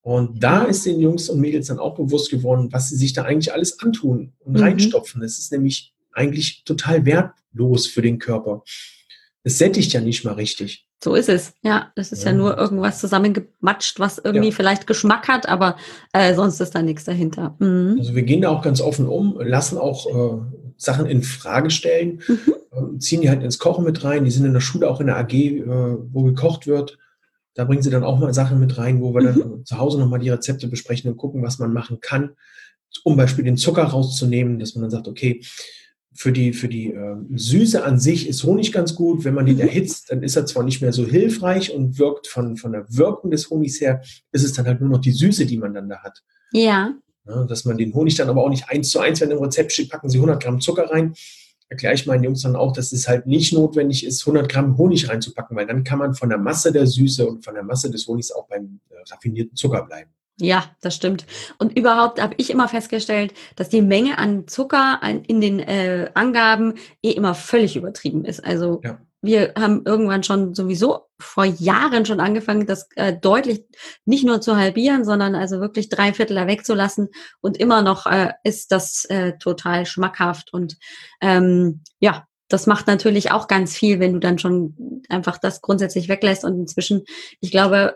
[0.01, 3.23] Und da ist den Jungs und Mädels dann auch bewusst geworden, was sie sich da
[3.23, 4.61] eigentlich alles antun und mhm.
[4.61, 5.21] reinstopfen.
[5.21, 8.63] Das ist nämlich eigentlich total wertlos für den Körper.
[9.43, 10.87] Es sättigt ja nicht mal richtig.
[11.03, 11.53] So ist es.
[11.63, 14.55] Ja, das ist ja, ja nur irgendwas zusammengematscht, was irgendwie ja.
[14.55, 15.77] vielleicht Geschmack hat, aber
[16.13, 17.55] äh, sonst ist da nichts dahinter.
[17.57, 17.95] Mhm.
[17.97, 20.41] Also wir gehen da auch ganz offen um, lassen auch äh,
[20.77, 22.95] Sachen in Frage stellen, mhm.
[22.95, 24.25] äh, ziehen die halt ins Kochen mit rein.
[24.25, 26.99] Die sind in der Schule auch in der AG, äh, wo gekocht wird.
[27.55, 29.39] Da bringen sie dann auch mal Sachen mit rein, wo wir mhm.
[29.39, 32.35] dann zu Hause nochmal die Rezepte besprechen und gucken, was man machen kann,
[33.03, 35.41] um Beispiel den Zucker rauszunehmen, dass man dann sagt, okay,
[36.13, 39.23] für die, für die äh, Süße an sich ist Honig ganz gut.
[39.23, 39.61] Wenn man den mhm.
[39.61, 43.31] erhitzt, dann ist er zwar nicht mehr so hilfreich und wirkt von, von der Wirkung
[43.31, 44.01] des Honigs her,
[44.31, 46.21] ist es dann halt nur noch die Süße, die man dann da hat.
[46.51, 46.93] Ja.
[47.25, 49.71] ja dass man den Honig dann aber auch nicht eins zu eins, wenn im Rezept
[49.71, 51.13] steht, packen Sie 100 Gramm Zucker rein.
[51.69, 55.07] Erkläre ich meinen Jungs dann auch, dass es halt nicht notwendig ist, 100 Gramm Honig
[55.07, 58.05] reinzupacken, weil dann kann man von der Masse der Süße und von der Masse des
[58.07, 60.11] Honigs auch beim äh, raffinierten Zucker bleiben.
[60.41, 61.27] Ja, das stimmt.
[61.59, 66.73] Und überhaupt habe ich immer festgestellt, dass die Menge an Zucker in den äh, Angaben
[67.03, 68.43] eh immer völlig übertrieben ist.
[68.43, 68.97] Also ja.
[69.21, 73.65] wir haben irgendwann schon sowieso vor Jahren schon angefangen, das äh, deutlich
[74.05, 77.09] nicht nur zu halbieren, sondern also wirklich drei Viertel da wegzulassen.
[77.41, 80.51] Und immer noch äh, ist das äh, total schmackhaft.
[80.51, 80.77] Und
[81.21, 86.09] ähm, ja, das macht natürlich auch ganz viel, wenn du dann schon einfach das grundsätzlich
[86.09, 86.43] weglässt.
[86.43, 87.03] Und inzwischen,
[87.41, 87.93] ich glaube,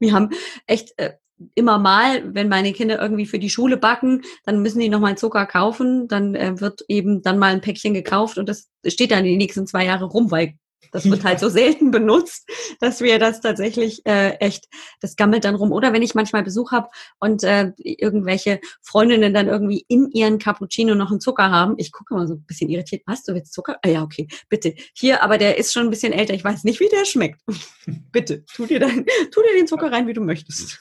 [0.10, 0.30] wir haben
[0.66, 1.12] echt äh,
[1.54, 5.46] immer mal, wenn meine Kinder irgendwie für die Schule backen, dann müssen die nochmal Zucker
[5.46, 9.36] kaufen, dann äh, wird eben dann mal ein Päckchen gekauft und das steht dann die
[9.36, 10.54] nächsten zwei Jahre rum, weil
[10.92, 12.48] das wird halt so selten benutzt,
[12.80, 14.68] dass wir das tatsächlich äh, echt,
[15.00, 15.72] das gammelt dann rum.
[15.72, 20.94] Oder wenn ich manchmal Besuch habe und äh, irgendwelche Freundinnen dann irgendwie in ihren Cappuccino
[20.94, 23.78] noch einen Zucker haben, ich gucke mal so ein bisschen irritiert, was, du willst Zucker?
[23.82, 24.74] Ah ja, okay, bitte.
[24.94, 27.40] Hier, aber der ist schon ein bisschen älter, ich weiß nicht, wie der schmeckt.
[28.12, 30.80] bitte, tu dir, dann, tu dir den Zucker rein, wie du möchtest.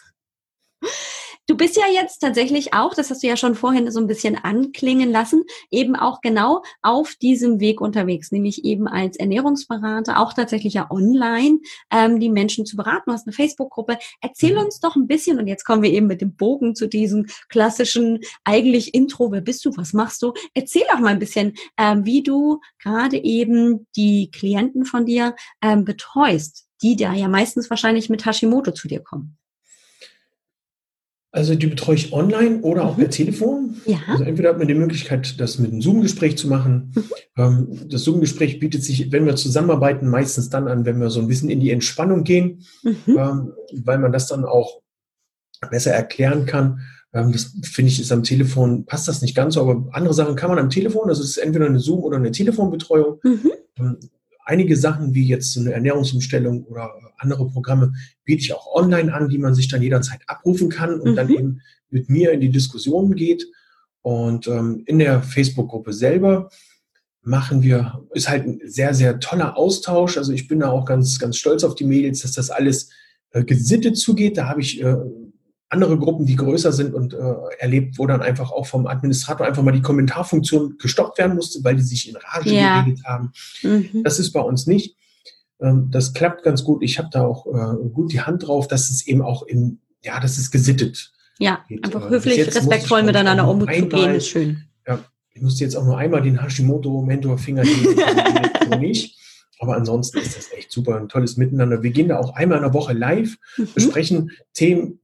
[1.49, 4.35] Du bist ja jetzt tatsächlich auch, das hast du ja schon vorhin so ein bisschen
[4.35, 10.75] anklingen lassen, eben auch genau auf diesem Weg unterwegs, nämlich eben als Ernährungsberater, auch tatsächlich
[10.75, 11.57] ja online,
[11.89, 13.05] ähm, die Menschen zu beraten.
[13.07, 13.97] Du hast eine Facebook-Gruppe.
[14.21, 14.65] Erzähl mhm.
[14.65, 18.19] uns doch ein bisschen, und jetzt kommen wir eben mit dem Bogen zu diesem klassischen
[18.43, 20.33] eigentlich Intro, wer bist du, was machst du?
[20.53, 25.83] Erzähl auch mal ein bisschen, ähm, wie du gerade eben die Klienten von dir ähm,
[25.83, 29.38] betreust, die da ja meistens wahrscheinlich mit Hashimoto zu dir kommen.
[31.31, 33.01] Also die betreue ich online oder auch mhm.
[33.01, 33.75] per Telefon.
[33.85, 33.99] Ja.
[34.07, 36.91] Also entweder hat man die Möglichkeit, das mit einem Zoom-Gespräch zu machen.
[36.95, 37.03] Mhm.
[37.37, 41.27] Ähm, das Zoom-Gespräch bietet sich, wenn wir zusammenarbeiten, meistens dann an, wenn wir so ein
[41.27, 42.95] bisschen in die Entspannung gehen, mhm.
[43.07, 44.81] Ähm, weil man das dann auch
[45.69, 46.79] besser erklären kann.
[47.13, 50.35] Ähm, das finde ich ist am Telefon, passt das nicht ganz so, aber andere Sachen
[50.35, 53.19] kann man am Telefon, also es ist entweder eine Zoom- oder eine Telefonbetreuung.
[54.49, 57.93] Einige Sachen wie jetzt so eine Ernährungsumstellung oder andere Programme
[58.25, 61.15] biete ich auch online an, die man sich dann jederzeit abrufen kann und mhm.
[61.15, 63.45] dann eben mit mir in die Diskussion geht.
[64.01, 66.49] Und ähm, in der Facebook-Gruppe selber
[67.21, 70.17] machen wir, ist halt ein sehr, sehr toller Austausch.
[70.17, 72.89] Also ich bin da auch ganz, ganz stolz auf die Mädels, dass das alles
[73.29, 74.35] äh, gesittet zugeht.
[74.35, 74.95] Da habe ich äh,
[75.69, 79.61] andere Gruppen, die größer sind und äh, erlebt, wo dann einfach auch vom Administrator einfach
[79.61, 82.81] mal die Kommentarfunktion gestoppt werden musste, weil die sich in Rage ja.
[82.81, 83.31] geredet haben.
[83.61, 84.03] Mhm.
[84.03, 84.95] Das ist bei uns nicht.
[85.61, 86.81] Ähm, das klappt ganz gut.
[86.83, 90.19] Ich habe da auch äh, gut die Hand drauf, dass es eben auch in, ja,
[90.19, 91.11] das ist gesittet.
[91.37, 91.83] Ja, geht.
[91.85, 94.63] einfach äh, höflich, respektvoll miteinander umzugehen, ist schön.
[94.87, 94.99] Ja,
[95.31, 97.95] ich musste jetzt auch nur einmal den Hashimoto-Mentor-Finger geben,
[98.59, 99.17] also nicht.
[99.59, 101.83] Aber ansonsten ist das echt super, ein tolles Miteinander.
[101.83, 103.67] Wir gehen da auch einmal in der Woche live, mhm.
[103.73, 104.99] besprechen Themen,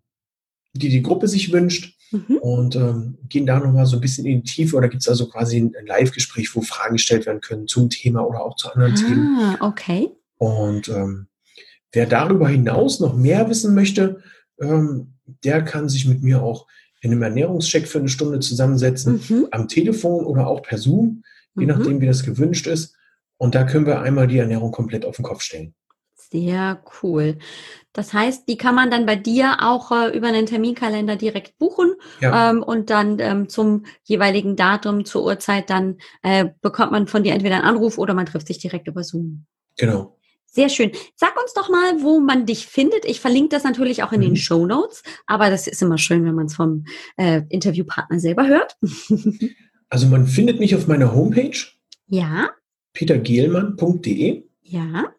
[0.76, 2.38] die die Gruppe sich wünscht mhm.
[2.38, 5.28] und ähm, gehen da nochmal so ein bisschen in die Tiefe oder gibt es also
[5.28, 8.98] quasi ein Live-Gespräch, wo Fragen gestellt werden können zum Thema oder auch zu anderen ah,
[8.98, 9.58] Themen.
[9.62, 10.10] okay.
[10.38, 11.28] Und ähm,
[11.92, 14.22] wer darüber hinaus noch mehr wissen möchte,
[14.60, 15.14] ähm,
[15.44, 16.68] der kann sich mit mir auch
[17.02, 19.48] in einem Ernährungscheck für eine Stunde zusammensetzen, mhm.
[19.52, 21.24] am Telefon oder auch per Zoom,
[21.56, 21.68] je mhm.
[21.68, 22.96] nachdem, wie das gewünscht ist.
[23.38, 25.74] Und da können wir einmal die Ernährung komplett auf den Kopf stellen.
[26.32, 27.38] Sehr cool.
[27.94, 31.94] Das heißt, die kann man dann bei dir auch äh, über einen Terminkalender direkt buchen
[32.20, 32.52] ja.
[32.52, 37.34] ähm, und dann ähm, zum jeweiligen Datum, zur Uhrzeit, dann äh, bekommt man von dir
[37.34, 39.46] entweder einen Anruf oder man trifft sich direkt über Zoom.
[39.78, 40.18] Genau.
[40.46, 40.92] Sehr schön.
[41.16, 43.04] Sag uns doch mal, wo man dich findet.
[43.06, 44.26] Ich verlinke das natürlich auch in mhm.
[44.26, 46.86] den Show Notes, aber das ist immer schön, wenn man es vom
[47.18, 48.78] äh, Interviewpartner selber hört.
[49.90, 51.58] also man findet mich auf meiner Homepage.
[52.08, 52.50] Ja.
[52.94, 54.46] petergehlmann.de.
[54.62, 55.14] Ja.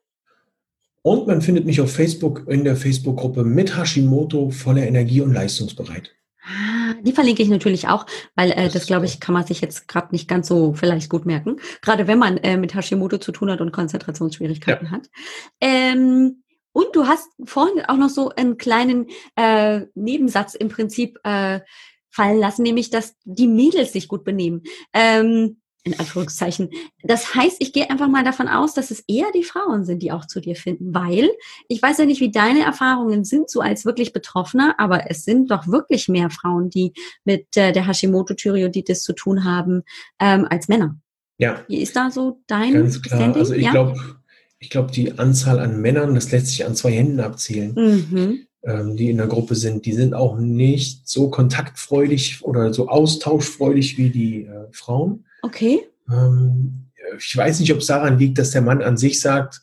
[1.07, 6.17] Und man findet mich auf Facebook in der Facebook-Gruppe mit Hashimoto voller Energie und leistungsbereit.
[6.43, 9.61] Ah, die verlinke ich natürlich auch, weil äh, das, das glaube ich, kann man sich
[9.61, 11.61] jetzt gerade nicht ganz so vielleicht gut merken.
[11.81, 14.91] Gerade wenn man äh, mit Hashimoto zu tun hat und Konzentrationsschwierigkeiten ja.
[14.95, 15.09] hat.
[15.61, 16.43] Ähm,
[16.73, 21.61] und du hast vorhin auch noch so einen kleinen äh, Nebensatz im Prinzip äh,
[22.11, 24.65] fallen lassen, nämlich, dass die Mädels sich gut benehmen.
[24.93, 26.71] Ähm, in Anführungszeichen.
[27.05, 30.11] Das heißt, ich gehe einfach mal davon aus, dass es eher die Frauen sind, die
[30.11, 31.31] auch zu dir finden, weil
[31.69, 35.51] ich weiß ja nicht, wie deine Erfahrungen sind, so als wirklich Betroffener, aber es sind
[35.51, 36.93] doch wirklich mehr Frauen, die
[37.25, 39.85] mit äh, der Hashimoto-Thyreoiditis zu tun haben,
[40.19, 40.97] ähm, als Männer.
[41.39, 41.63] Ja.
[41.69, 43.21] Wie ist da so dein Ganz klar.
[43.21, 43.41] Standing?
[43.41, 43.71] Also ich ja?
[43.71, 44.01] glaube,
[44.59, 47.75] ich glaube, die Anzahl an Männern, das lässt sich an zwei Händen abzählen.
[47.75, 52.89] Mhm ähm, die in der Gruppe sind, die sind auch nicht so kontaktfreudig oder so
[52.89, 55.25] austauschfreudig wie die äh, Frauen.
[55.47, 55.87] Okay.
[56.11, 56.89] Ähm,
[57.19, 59.63] ich weiß nicht, ob es daran liegt, dass der Mann an sich sagt,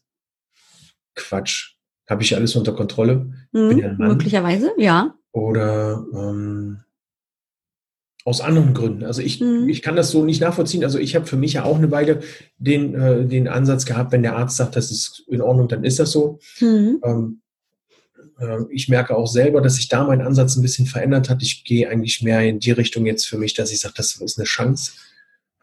[1.15, 1.75] Quatsch,
[2.09, 3.34] habe ich alles unter Kontrolle?
[3.51, 3.93] Mhm, ja.
[3.97, 5.13] Möglicherweise, ja.
[5.34, 6.79] Oder ähm,
[8.23, 9.03] aus anderen Gründen.
[9.03, 9.67] Also ich, mhm.
[9.67, 10.84] ich kann das so nicht nachvollziehen.
[10.86, 12.21] Also ich habe für mich ja auch eine Weile
[12.57, 15.99] den, äh, den Ansatz gehabt, wenn der Arzt sagt, das ist in Ordnung, dann ist
[15.99, 16.39] das so.
[16.61, 17.01] Mhm.
[17.03, 17.41] Ähm,
[18.39, 21.41] äh, ich merke auch selber, dass sich da mein Ansatz ein bisschen verändert hat.
[21.41, 24.38] Ich gehe eigentlich mehr in die Richtung jetzt für mich, dass ich sage, das ist
[24.38, 24.93] eine Chance.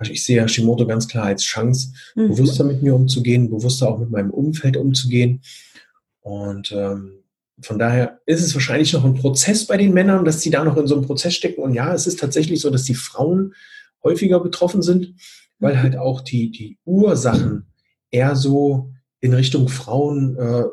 [0.00, 2.28] Also ich sehe Hashimoto ganz klar als Chance, mhm.
[2.28, 5.42] bewusster mit mir umzugehen, bewusster auch mit meinem Umfeld umzugehen.
[6.22, 7.22] Und ähm,
[7.60, 10.78] von daher ist es wahrscheinlich noch ein Prozess bei den Männern, dass sie da noch
[10.78, 11.60] in so einem Prozess stecken.
[11.60, 13.52] Und ja, es ist tatsächlich so, dass die Frauen
[14.02, 15.14] häufiger betroffen sind,
[15.58, 15.82] weil mhm.
[15.82, 17.66] halt auch die, die Ursachen
[18.10, 18.90] eher so
[19.20, 20.64] in Richtung Frauen äh,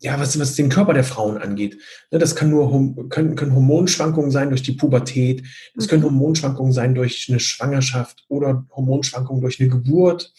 [0.00, 1.78] ja, was, was den Körper der Frauen angeht.
[2.10, 5.44] Ne, das kann nur können, können Hormonschwankungen sein durch die Pubertät,
[5.74, 6.06] das können mhm.
[6.06, 10.32] Hormonschwankungen sein durch eine Schwangerschaft oder Hormonschwankungen durch eine Geburt.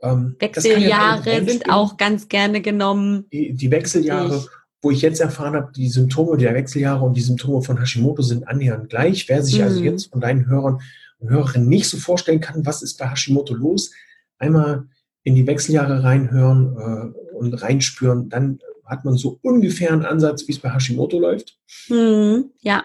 [0.00, 3.26] Ähm, Wechseljahre ja sind auch ganz gerne genommen.
[3.32, 4.46] Die, die Wechseljahre, ich.
[4.80, 8.46] wo ich jetzt erfahren habe, die Symptome der Wechseljahre und die Symptome von Hashimoto sind
[8.46, 9.28] annähernd gleich.
[9.28, 9.86] Wer sich also mhm.
[9.86, 10.80] also jetzt von deinen Hörern
[11.18, 13.90] und Hörerinnen nicht so vorstellen kann, was ist bei Hashimoto los,
[14.38, 14.86] einmal
[15.24, 20.52] in die Wechseljahre reinhören äh, und reinspüren, dann hat man so ungefähr einen Ansatz, wie
[20.52, 21.58] es bei Hashimoto läuft.
[21.88, 22.84] Mhm, ja.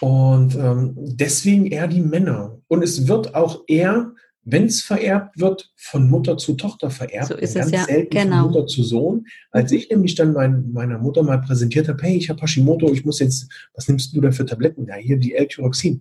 [0.00, 2.58] Und ähm, deswegen eher die Männer.
[2.68, 7.28] Und es wird auch eher, wenn es vererbt wird, von Mutter zu Tochter vererbt.
[7.28, 7.84] So ist es ja.
[7.84, 8.44] Selten genau.
[8.44, 9.26] von Mutter zu Sohn.
[9.50, 13.04] Als ich nämlich dann mein, meiner Mutter mal präsentiert habe, hey, ich habe Hashimoto, ich
[13.04, 14.86] muss jetzt, was nimmst du da für Tabletten?
[14.86, 16.00] Ja, hier die L-Tyroxin.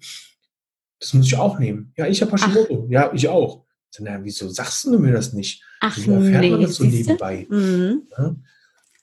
[1.00, 1.91] Das muss ich auch nehmen.
[1.97, 2.86] Ja, ich habe Hashimoto.
[2.86, 2.91] Ach.
[2.91, 3.66] Ja, ich auch.
[3.92, 5.64] So, na, wieso sagst du mir das nicht?
[5.80, 7.48] Ach, so erfährt nee, man das so nebenbei.
[7.50, 8.08] Mhm.
[8.18, 8.36] Ja?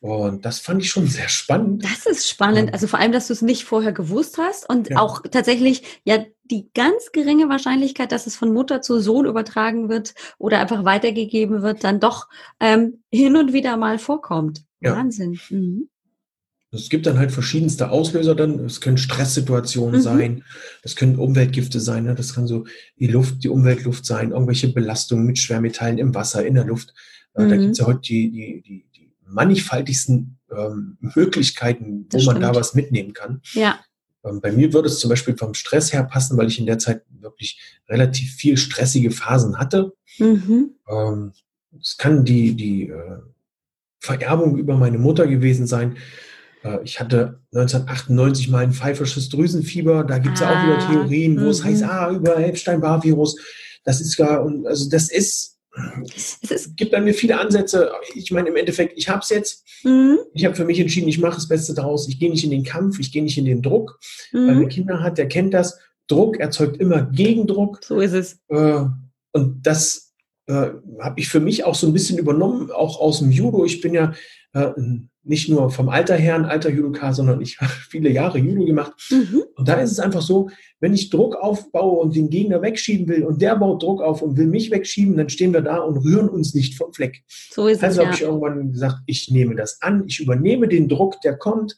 [0.00, 1.84] Und das fand ich schon sehr spannend.
[1.84, 2.72] Das ist spannend.
[2.72, 4.98] Also vor allem, dass du es nicht vorher gewusst hast und ja.
[4.98, 10.14] auch tatsächlich ja die ganz geringe Wahrscheinlichkeit, dass es von Mutter zu Sohn übertragen wird
[10.38, 12.28] oder einfach weitergegeben wird, dann doch
[12.60, 14.64] ähm, hin und wieder mal vorkommt.
[14.80, 14.94] Ja.
[14.94, 15.40] Wahnsinn.
[15.50, 15.88] Mhm.
[16.76, 18.64] Es gibt dann halt verschiedenste Auslöser dann.
[18.64, 20.04] Es können Stresssituationen mhm.
[20.04, 20.44] sein,
[20.82, 22.14] das können Umweltgifte sein, ne?
[22.14, 22.66] das kann so
[22.98, 26.94] die Luft, die Umweltluft sein, irgendwelche Belastungen mit Schwermetallen im Wasser, in der Luft.
[27.36, 27.48] Mhm.
[27.48, 32.54] Da gibt es ja heute die, die, die, die mannigfaltigsten ähm, Möglichkeiten, wo man da
[32.54, 33.40] was mitnehmen kann.
[33.52, 33.80] Ja.
[34.24, 36.78] Ähm, bei mir würde es zum Beispiel vom Stress her passen, weil ich in der
[36.78, 39.92] Zeit wirklich relativ viel stressige Phasen hatte.
[40.18, 40.70] Mhm.
[40.88, 41.32] Ähm,
[41.80, 43.18] es kann die, die äh,
[43.98, 45.96] Vererbung über meine Mutter gewesen sein.
[46.66, 50.04] Äh, ich hatte 1998 mal ein pfeifisches Drüsenfieber.
[50.04, 51.50] Da gibt es ah, ja auch wieder ah, Theorien, wo -hmm.
[51.50, 51.88] es heißt, mhm.
[51.88, 53.36] ah, über Epstein-Barr-Virus.
[53.84, 55.58] Das ist gar, also das ist,
[56.14, 57.90] es ist, gibt bei mir viele Ansätze.
[58.14, 59.64] Ich meine, im Endeffekt, ich habe es jetzt.
[59.84, 60.18] Mhm.
[60.34, 62.08] Ich habe für mich entschieden, ich mache das Beste daraus.
[62.08, 63.98] Ich gehe nicht in den Kampf, ich gehe nicht in den Druck.
[64.32, 64.46] Mhm.
[64.46, 65.78] Wer eine Kinder hat, der kennt das.
[66.08, 67.80] Druck erzeugt immer Gegendruck.
[67.84, 68.38] So ist es.
[68.48, 68.84] Äh,
[69.32, 70.14] und das
[70.46, 73.64] äh, habe ich für mich auch so ein bisschen übernommen, auch aus dem Judo.
[73.64, 74.14] Ich bin ja
[74.56, 74.72] äh,
[75.22, 78.92] nicht nur vom Alter her ein alter Judoka, sondern ich habe viele Jahre Judo gemacht.
[79.10, 79.42] Mhm.
[79.54, 80.48] Und da ist es einfach so,
[80.80, 84.36] wenn ich Druck aufbaue und den Gegner wegschieben will und der baut Druck auf und
[84.36, 87.22] will mich wegschieben, dann stehen wir da und rühren uns nicht vom Fleck.
[87.50, 88.14] So ist also habe ja.
[88.14, 91.76] ich irgendwann gesagt, ich nehme das an, ich übernehme den Druck, der kommt,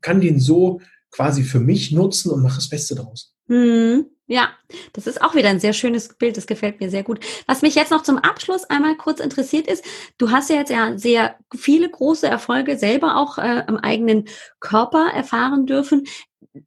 [0.00, 3.34] kann den so quasi für mich nutzen und mache das Beste draus.
[3.46, 4.06] Mhm.
[4.30, 4.50] Ja,
[4.92, 7.18] das ist auch wieder ein sehr schönes Bild, das gefällt mir sehr gut.
[7.48, 9.84] Was mich jetzt noch zum Abschluss einmal kurz interessiert ist,
[10.18, 14.28] du hast ja jetzt ja sehr viele große Erfolge selber auch äh, im eigenen
[14.60, 16.04] Körper erfahren dürfen.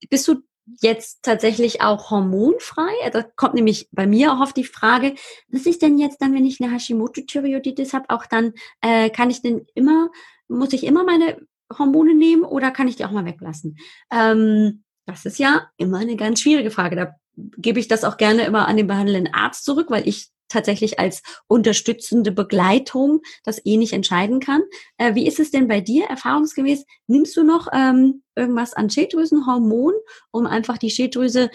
[0.10, 0.42] Bist du
[0.82, 2.92] jetzt tatsächlich auch hormonfrei?
[3.14, 5.16] Da kommt nämlich bei mir auch oft die Frage,
[5.48, 8.52] was ist denn jetzt dann, wenn ich eine Hashimoto-Thyreoiditis habe, auch dann,
[8.82, 10.10] äh, kann ich denn immer,
[10.50, 11.38] muss ich immer meine
[11.80, 13.78] Hormone nehmen oder kann ich die auch mal weglassen?
[14.12, 16.98] Ähm, das ist ja immer eine ganz schwierige Frage.
[16.98, 21.00] Da gebe ich das auch gerne immer an den behandelnden Arzt zurück, weil ich tatsächlich
[21.00, 24.62] als unterstützende Begleitung das eh nicht entscheiden kann.
[24.98, 26.86] Äh, wie ist es denn bei dir erfahrungsgemäß?
[27.08, 29.94] Nimmst du noch ähm, irgendwas an Schilddrüsenhormon,
[30.32, 31.50] um einfach die Schilddrüse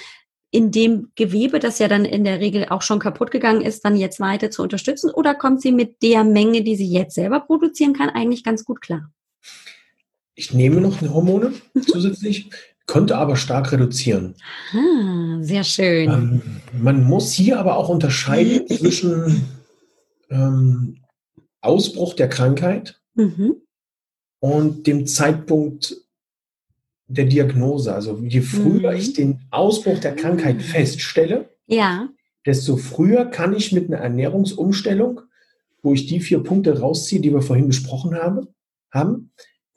[0.51, 3.97] in dem Gewebe, das ja dann in der Regel auch schon kaputt gegangen ist, dann
[3.97, 5.11] jetzt weiter zu unterstützen?
[5.11, 8.81] Oder kommt sie mit der Menge, die sie jetzt selber produzieren kann, eigentlich ganz gut
[8.81, 9.12] klar?
[10.35, 11.53] Ich nehme noch Hormone
[11.87, 12.51] zusätzlich
[12.89, 14.34] konnte aber stark reduzieren.
[14.72, 16.11] Ah, sehr schön.
[16.11, 19.45] Ähm, man muss hier aber auch unterscheiden zwischen
[20.30, 20.97] ähm,
[21.61, 23.57] Ausbruch der Krankheit mhm.
[24.41, 25.97] und dem Zeitpunkt
[27.07, 27.95] der Diagnose.
[27.95, 28.97] Also je früher mhm.
[28.97, 30.62] ich den Ausbruch der Krankheit ah.
[30.62, 32.09] feststelle, ja.
[32.47, 35.20] desto früher kann ich mit einer Ernährungsumstellung,
[35.82, 38.49] wo ich die vier Punkte rausziehe, die wir vorhin besprochen haben,
[38.91, 39.30] haben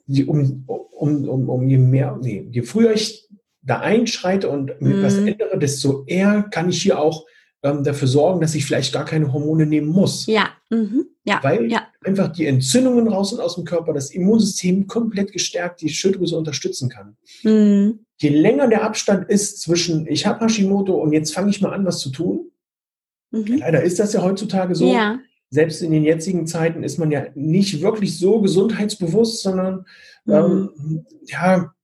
[0.08, 3.28] um, um, um, um je mehr, nee, je früher ich
[3.62, 5.02] da einschreite und mhm.
[5.02, 7.26] was ändere, desto eher kann ich hier auch
[7.62, 10.26] ähm, dafür sorgen, dass ich vielleicht gar keine Hormone nehmen muss.
[10.26, 11.06] Ja, mhm.
[11.24, 11.38] ja.
[11.42, 11.86] Weil ja.
[12.04, 16.88] einfach die Entzündungen raus und aus dem Körper, das Immunsystem komplett gestärkt die Schilddrüse unterstützen
[16.88, 17.16] kann.
[17.44, 18.00] Mhm.
[18.16, 21.84] Je länger der Abstand ist zwischen ich habe Hashimoto und jetzt fange ich mal an,
[21.84, 22.50] was zu tun.
[23.30, 23.58] Mhm.
[23.58, 24.92] Leider ist das ja heutzutage so.
[24.92, 25.20] Ja
[25.52, 29.84] selbst in den jetzigen Zeiten ist man ja nicht wirklich so gesundheitsbewusst, sondern
[30.24, 30.32] mhm.
[30.34, 31.74] ähm, ja,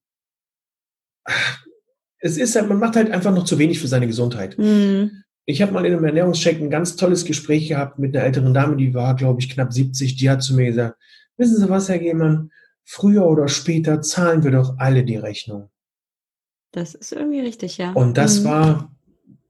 [2.19, 4.57] es ist halt, man macht halt einfach noch zu wenig für seine Gesundheit.
[4.59, 5.23] Mhm.
[5.45, 8.77] Ich habe mal in einem Ernährungscheck ein ganz tolles Gespräch gehabt mit einer älteren Dame,
[8.77, 10.16] die war, glaube ich, knapp 70.
[10.16, 10.97] Die hat zu mir gesagt,
[11.37, 12.51] wissen Sie was, Herr Gehmann,
[12.85, 15.69] früher oder später zahlen wir doch alle die Rechnung.
[16.73, 17.93] Das ist irgendwie richtig, ja.
[17.93, 18.45] Und das mhm.
[18.45, 18.97] war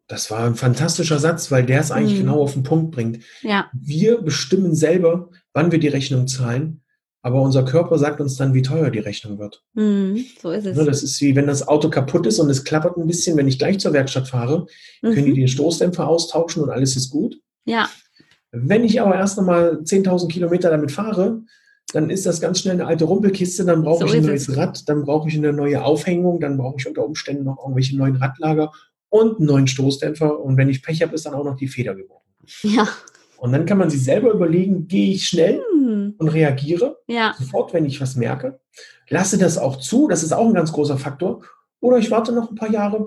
[0.08, 2.22] das war ein fantastischer Satz, weil der es eigentlich mhm.
[2.22, 3.22] genau auf den Punkt bringt.
[3.42, 3.70] Ja.
[3.74, 6.82] Wir bestimmen selber, wann wir die Rechnung zahlen.
[7.20, 9.62] aber unser Körper sagt uns dann, wie teuer die Rechnung wird.
[9.74, 10.76] Mhm, so ist es.
[10.76, 13.48] Ne, das ist wie wenn das Auto kaputt ist und es klappert ein bisschen, wenn
[13.48, 14.66] ich gleich zur Werkstatt fahre,
[15.02, 15.12] mhm.
[15.12, 17.36] können die den Stoßdämpfer austauschen und alles ist gut.
[17.66, 17.90] Ja.
[18.50, 21.42] Wenn ich aber erst nochmal 10.000 Kilometer damit fahre,
[21.92, 24.56] dann ist das ganz schnell eine alte Rumpelkiste, dann brauche so ich ein neues es.
[24.56, 28.16] Rad, dann brauche ich eine neue Aufhängung, dann brauche ich unter Umständen noch irgendwelche neuen
[28.16, 28.72] Radlager
[29.10, 31.94] und einen neuen Stoßdämpfer und wenn ich Pech habe, ist dann auch noch die Feder
[31.94, 32.26] gebrochen.
[32.62, 32.88] Ja.
[33.38, 36.14] Und dann kann man sich selber überlegen, gehe ich schnell hm.
[36.18, 37.34] und reagiere ja.
[37.38, 38.58] sofort, wenn ich was merke,
[39.08, 41.42] lasse das auch zu, das ist auch ein ganz großer Faktor,
[41.80, 43.06] oder ich warte noch ein paar Jahre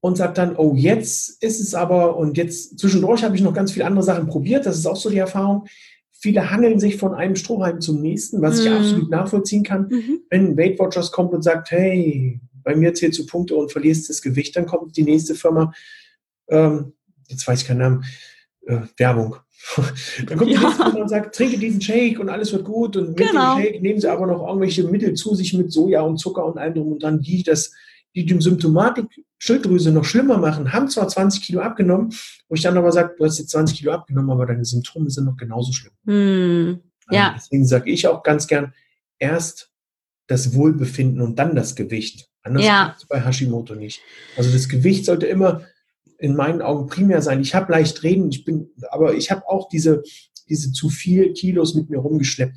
[0.00, 3.72] und sage dann, oh, jetzt ist es aber, und jetzt zwischendurch habe ich noch ganz
[3.72, 5.66] viele andere Sachen probiert, das ist auch so die Erfahrung,
[6.22, 8.66] Viele hangeln sich von einem Strohhalm zum nächsten, was mhm.
[8.66, 9.88] ich absolut nachvollziehen kann.
[9.88, 10.20] Mhm.
[10.28, 14.22] Wenn Weight Watchers kommt und sagt, hey, bei mir zählst du Punkte und verlierst das
[14.22, 15.72] Gewicht, dann kommt die nächste Firma,
[16.48, 16.92] ähm,
[17.28, 18.04] jetzt weiß ich keinen Namen,
[18.66, 19.36] äh, Werbung.
[20.26, 20.60] dann kommt die ja.
[20.60, 23.56] nächste Firma und sagt, trinke diesen Shake und alles wird gut und mit genau.
[23.56, 26.58] dem Shake nehmen sie aber noch irgendwelche Mittel zu sich mit Soja und Zucker und
[26.58, 27.72] allem drum und dann, die das
[28.14, 29.06] die die Symptomatik
[29.38, 32.12] Schilddrüse noch schlimmer machen, haben zwar 20 Kilo abgenommen,
[32.48, 35.24] wo ich dann aber sage, du hast jetzt 20 Kilo abgenommen, aber deine Symptome sind
[35.24, 35.92] noch genauso schlimm.
[36.04, 36.80] Hm,
[37.10, 37.34] ja.
[37.36, 38.74] Deswegen sage ich auch ganz gern,
[39.18, 39.69] erst
[40.30, 42.28] das Wohlbefinden und dann das Gewicht.
[42.42, 42.94] Anders ja.
[42.96, 44.00] es bei Hashimoto nicht.
[44.36, 45.62] Also das Gewicht sollte immer
[46.18, 47.40] in meinen Augen primär sein.
[47.40, 50.04] Ich habe leicht reden, ich bin, aber ich habe auch diese,
[50.48, 52.54] diese zu viel Kilos mit mir rumgeschleppt.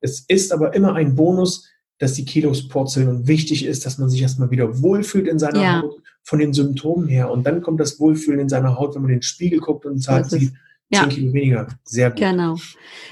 [0.00, 1.68] Es ist aber immer ein Bonus,
[1.98, 5.62] dass die Kilos purzeln und wichtig ist, dass man sich erstmal wieder wohlfühlt in seiner
[5.62, 5.82] ja.
[5.82, 7.30] Haut von den Symptomen her.
[7.30, 10.00] Und dann kommt das Wohlfühlen in seiner Haut, wenn man in den Spiegel guckt und
[10.00, 10.52] sagt, sie
[10.90, 11.00] ja.
[11.00, 11.66] 10 Kilo weniger.
[11.84, 12.20] Sehr gut.
[12.20, 12.56] Genau.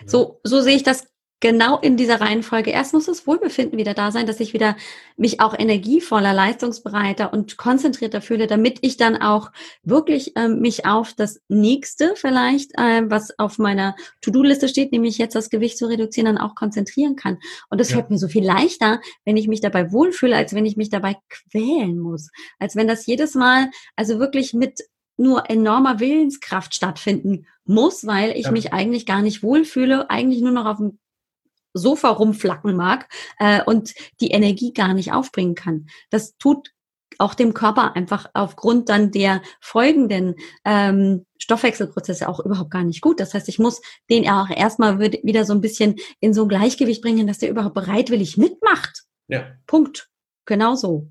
[0.06, 1.08] So, so sehe ich das
[1.40, 2.70] genau in dieser Reihenfolge.
[2.70, 4.76] Erst muss das Wohlbefinden wieder da sein, dass ich wieder
[5.16, 11.12] mich auch energievoller, leistungsbereiter und konzentrierter fühle, damit ich dann auch wirklich ähm, mich auf
[11.12, 16.26] das nächste vielleicht, äh, was auf meiner To-Do-Liste steht, nämlich jetzt das Gewicht zu reduzieren,
[16.26, 17.38] dann auch konzentrieren kann.
[17.68, 17.96] Und das ja.
[17.96, 21.16] fällt mir so viel leichter, wenn ich mich dabei wohlfühle, als wenn ich mich dabei
[21.28, 22.30] quälen muss.
[22.58, 24.80] Als wenn das jedes Mal, also wirklich mit
[25.16, 28.50] nur enormer Willenskraft stattfinden muss, weil ich ja.
[28.50, 30.98] mich eigentlich gar nicht wohlfühle, eigentlich nur noch auf dem
[31.74, 33.08] Sofa rumflacken mag
[33.38, 35.86] äh, und die Energie gar nicht aufbringen kann.
[36.10, 36.70] Das tut
[37.18, 43.20] auch dem Körper einfach aufgrund dann der folgenden ähm, Stoffwechselprozesse auch überhaupt gar nicht gut.
[43.20, 47.02] Das heißt, ich muss den auch erstmal wieder so ein bisschen in so ein Gleichgewicht
[47.02, 49.04] bringen, dass der überhaupt bereitwillig mitmacht.
[49.28, 49.52] Ja.
[49.66, 50.08] Punkt.
[50.46, 51.08] Genau so.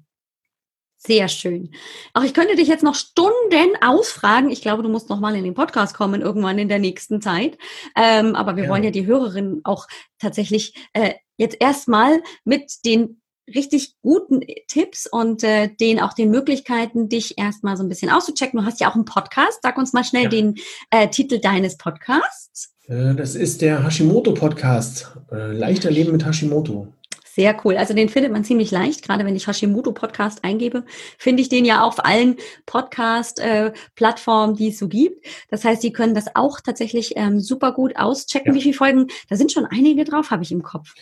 [1.06, 1.72] Sehr schön.
[2.14, 4.50] Auch ich könnte dich jetzt noch Stunden ausfragen.
[4.50, 7.58] Ich glaube, du musst noch mal in den Podcast kommen irgendwann in der nächsten Zeit.
[7.98, 8.70] Ähm, aber wir ja.
[8.70, 9.88] wollen ja die Hörerinnen auch
[10.18, 13.22] tatsächlich äh, jetzt erstmal mit den
[13.54, 18.60] richtig guten Tipps und äh, den auch den Möglichkeiten, dich erstmal so ein bisschen auszuchecken.
[18.60, 19.60] Du hast ja auch einen Podcast.
[19.62, 20.30] Sag uns mal schnell ja.
[20.30, 20.56] den
[20.90, 22.74] äh, Titel deines Podcasts.
[22.88, 25.12] Äh, das ist der Hashimoto Podcast.
[25.32, 26.88] Äh, leichter Leben mit Hashimoto.
[27.36, 27.78] Sehr cool.
[27.78, 30.86] Also den findet man ziemlich leicht, gerade wenn ich Hashimoto Podcast eingebe,
[31.18, 35.26] finde ich den ja auf allen Podcast-Plattformen, äh, die es so gibt.
[35.50, 38.52] Das heißt, die können das auch tatsächlich ähm, super gut auschecken.
[38.52, 38.54] Ja.
[38.54, 39.08] Wie viele Folgen?
[39.30, 40.94] Da sind schon einige drauf, habe ich im Kopf.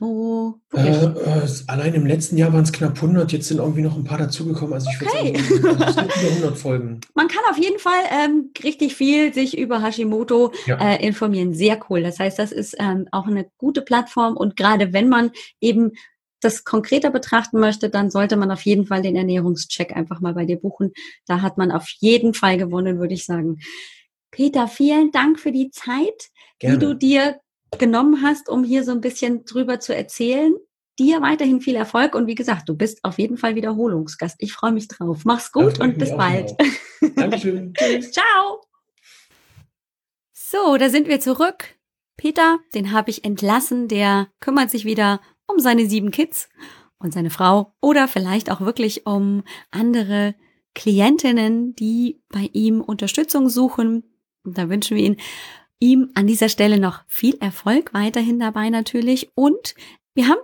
[0.00, 3.96] So, äh, äh, allein im letzten Jahr waren es knapp 100, jetzt sind irgendwie noch
[3.96, 4.72] ein paar dazugekommen.
[4.72, 5.34] Also ich okay.
[5.34, 7.00] würde sagen, über 100 Folgen.
[7.14, 10.78] Man kann auf jeden Fall ähm, richtig viel sich über Hashimoto ja.
[10.78, 11.52] äh, informieren.
[11.52, 12.02] Sehr cool.
[12.02, 15.92] Das heißt, das ist ähm, auch eine gute Plattform und gerade wenn man eben
[16.40, 20.46] das konkreter betrachten möchte, dann sollte man auf jeden Fall den Ernährungscheck einfach mal bei
[20.46, 20.92] dir buchen.
[21.26, 23.58] Da hat man auf jeden Fall gewonnen, würde ich sagen.
[24.30, 26.78] Peter, vielen Dank für die Zeit, Gerne.
[26.78, 27.40] die du dir
[27.78, 30.54] genommen hast, um hier so ein bisschen drüber zu erzählen.
[30.98, 34.36] Dir weiterhin viel Erfolg und wie gesagt, du bist auf jeden Fall Wiederholungsgast.
[34.38, 35.24] Ich freue mich drauf.
[35.24, 36.54] Mach's gut und bis bald.
[37.16, 37.72] Dankeschön.
[37.78, 38.12] Tschüss.
[38.12, 38.60] Ciao.
[40.32, 41.76] So, da sind wir zurück.
[42.16, 46.50] Peter, den habe ich entlassen, der kümmert sich wieder um seine sieben Kids
[46.98, 50.34] und seine Frau oder vielleicht auch wirklich um andere
[50.74, 54.04] Klientinnen, die bei ihm Unterstützung suchen.
[54.44, 55.16] Und da wünschen wir Ihnen
[55.80, 59.30] ihm an dieser Stelle noch viel Erfolg weiterhin dabei natürlich.
[59.34, 59.74] Und
[60.14, 60.40] wir haben,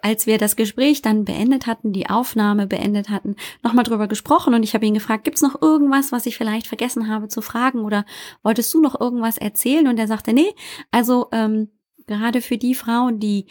[0.00, 4.62] als wir das Gespräch dann beendet hatten, die Aufnahme beendet hatten, nochmal drüber gesprochen und
[4.62, 8.04] ich habe ihn gefragt, gibt's noch irgendwas, was ich vielleicht vergessen habe zu fragen oder
[8.42, 9.86] wolltest du noch irgendwas erzählen?
[9.86, 10.54] Und er sagte, nee,
[10.90, 11.68] also ähm,
[12.06, 13.46] gerade für die Frauen, die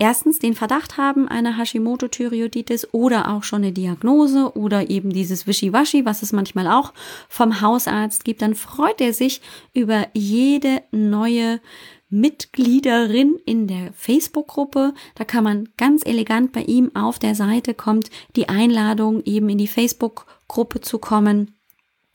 [0.00, 6.04] erstens den Verdacht haben, eine Hashimoto-Thyreoiditis oder auch schon eine Diagnose oder eben dieses Wischiwaschi,
[6.04, 6.92] was es manchmal auch
[7.28, 9.40] vom Hausarzt gibt, dann freut er sich
[9.74, 11.60] über jede neue
[12.08, 14.94] Mitgliederin in der Facebook-Gruppe.
[15.14, 19.58] Da kann man ganz elegant bei ihm auf der Seite kommt die Einladung eben in
[19.58, 21.54] die Facebook-Gruppe zu kommen.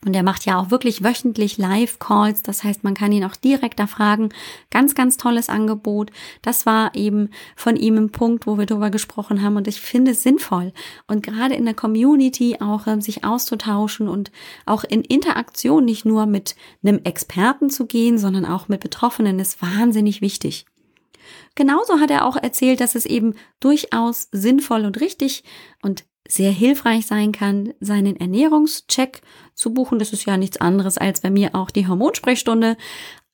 [0.06, 2.44] Und er macht ja auch wirklich wöchentlich Live-Calls.
[2.44, 4.30] Das heißt, man kann ihn auch direkt da fragen.
[4.70, 6.12] Ganz, ganz tolles Angebot.
[6.44, 9.58] Das war eben von ihm ein Punkt, wo wir darüber gesprochen haben.
[9.58, 10.74] Und ich finde es sinnvoll.
[11.08, 14.32] Und gerade in der Community auch äh, sich auszutauschen und
[14.68, 19.62] auch in Interaktion nicht nur mit einem Experten zu gehen, sondern auch mit Betroffenen ist
[19.62, 20.66] wahnsinnig wichtig.
[21.56, 25.44] Genauso hat er auch erzählt, dass es eben durchaus sinnvoll und richtig
[25.82, 29.22] und sehr hilfreich sein kann, seinen Ernährungscheck
[29.54, 30.00] zu buchen.
[30.00, 32.78] Das ist ja nichts anderes als bei mir auch die Hormonsprechstunde.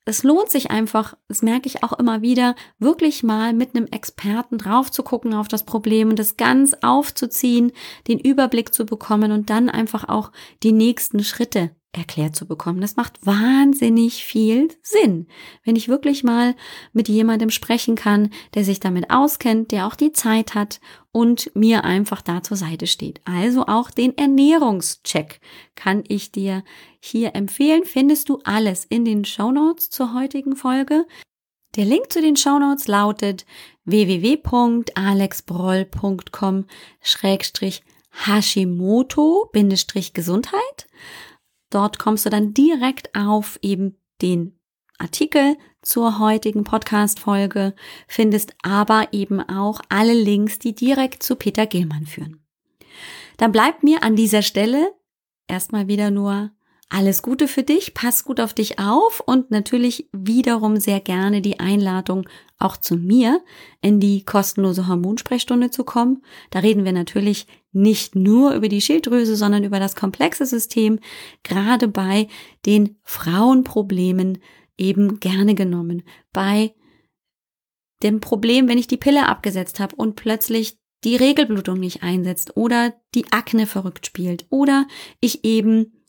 [0.04, 4.58] Es lohnt sich einfach, das merke ich auch immer wieder, wirklich mal mit einem Experten
[4.58, 7.70] drauf zu gucken auf das Problem und das ganz aufzuziehen,
[8.08, 10.32] den Überblick zu bekommen und dann einfach auch
[10.64, 12.80] die nächsten Schritte erklärt zu bekommen.
[12.80, 15.28] Das macht wahnsinnig viel Sinn,
[15.64, 16.56] wenn ich wirklich mal
[16.92, 20.80] mit jemandem sprechen kann, der sich damit auskennt, der auch die Zeit hat
[21.12, 23.20] und mir einfach da zur Seite steht.
[23.24, 25.42] Also auch den Ernährungscheck
[25.74, 26.64] kann ich dir
[26.98, 27.84] hier empfehlen.
[27.84, 31.04] Findest du alles in den Show Notes zur heutigen Folge.
[31.76, 33.46] Der Link zu den Show Notes lautet
[33.84, 36.66] www.alexbroll.com
[38.26, 40.86] Hashimoto-Gesundheit.
[41.72, 44.58] Dort kommst du dann direkt auf eben den
[44.98, 47.74] Artikel zur heutigen Podcast-Folge,
[48.06, 52.44] findest aber eben auch alle Links, die direkt zu Peter Gillmann führen.
[53.38, 54.92] Dann bleibt mir an dieser Stelle
[55.48, 56.50] erstmal wieder nur
[56.90, 61.58] alles Gute für dich, pass gut auf dich auf und natürlich wiederum sehr gerne die
[61.58, 63.42] Einladung auch zu mir
[63.80, 66.22] in die kostenlose Hormonsprechstunde zu kommen.
[66.50, 71.00] Da reden wir natürlich nicht nur über die Schilddrüse, sondern über das komplexe System,
[71.42, 72.28] gerade bei
[72.66, 74.38] den Frauenproblemen
[74.76, 76.02] eben gerne genommen.
[76.32, 76.74] Bei
[78.02, 82.94] dem Problem, wenn ich die Pille abgesetzt habe und plötzlich die Regelblutung nicht einsetzt oder
[83.14, 84.86] die Akne verrückt spielt oder
[85.20, 86.02] ich eben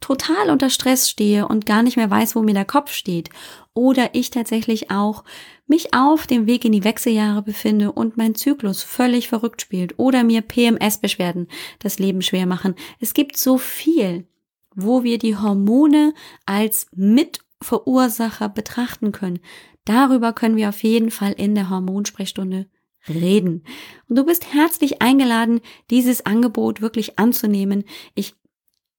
[0.00, 3.30] total unter Stress stehe und gar nicht mehr weiß, wo mir der Kopf steht.
[3.74, 5.24] Oder ich tatsächlich auch
[5.66, 9.98] mich auf dem Weg in die Wechseljahre befinde und mein Zyklus völlig verrückt spielt.
[9.98, 11.48] Oder mir PMS-Beschwerden
[11.78, 12.74] das Leben schwer machen.
[13.00, 14.26] Es gibt so viel,
[14.74, 16.14] wo wir die Hormone
[16.44, 19.40] als Mitverursacher betrachten können.
[19.84, 22.66] Darüber können wir auf jeden Fall in der Hormonsprechstunde
[23.08, 23.64] reden.
[24.08, 25.60] Und du bist herzlich eingeladen,
[25.90, 27.84] dieses Angebot wirklich anzunehmen.
[28.14, 28.34] Ich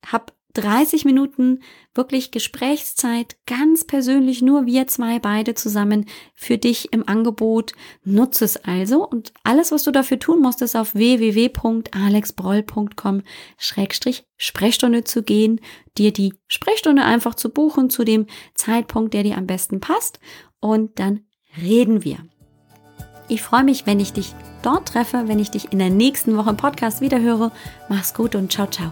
[0.06, 1.62] habe 30 Minuten
[1.94, 7.74] wirklich Gesprächszeit, ganz persönlich, nur wir zwei beide zusammen für dich im Angebot.
[8.04, 13.22] Nutze es also und alles, was du dafür tun musst, ist auf www.alexbroll.com
[13.58, 15.62] Sprechstunde zu gehen,
[15.98, 20.20] dir die Sprechstunde einfach zu buchen zu dem Zeitpunkt, der dir am besten passt
[20.60, 21.22] und dann
[21.62, 22.18] reden wir.
[23.30, 24.34] Ich freue mich, wenn ich dich
[24.64, 27.52] dort treffe, wenn ich dich in der nächsten Woche im Podcast wiederhöre.
[27.90, 28.92] Mach's gut und ciao, ciao.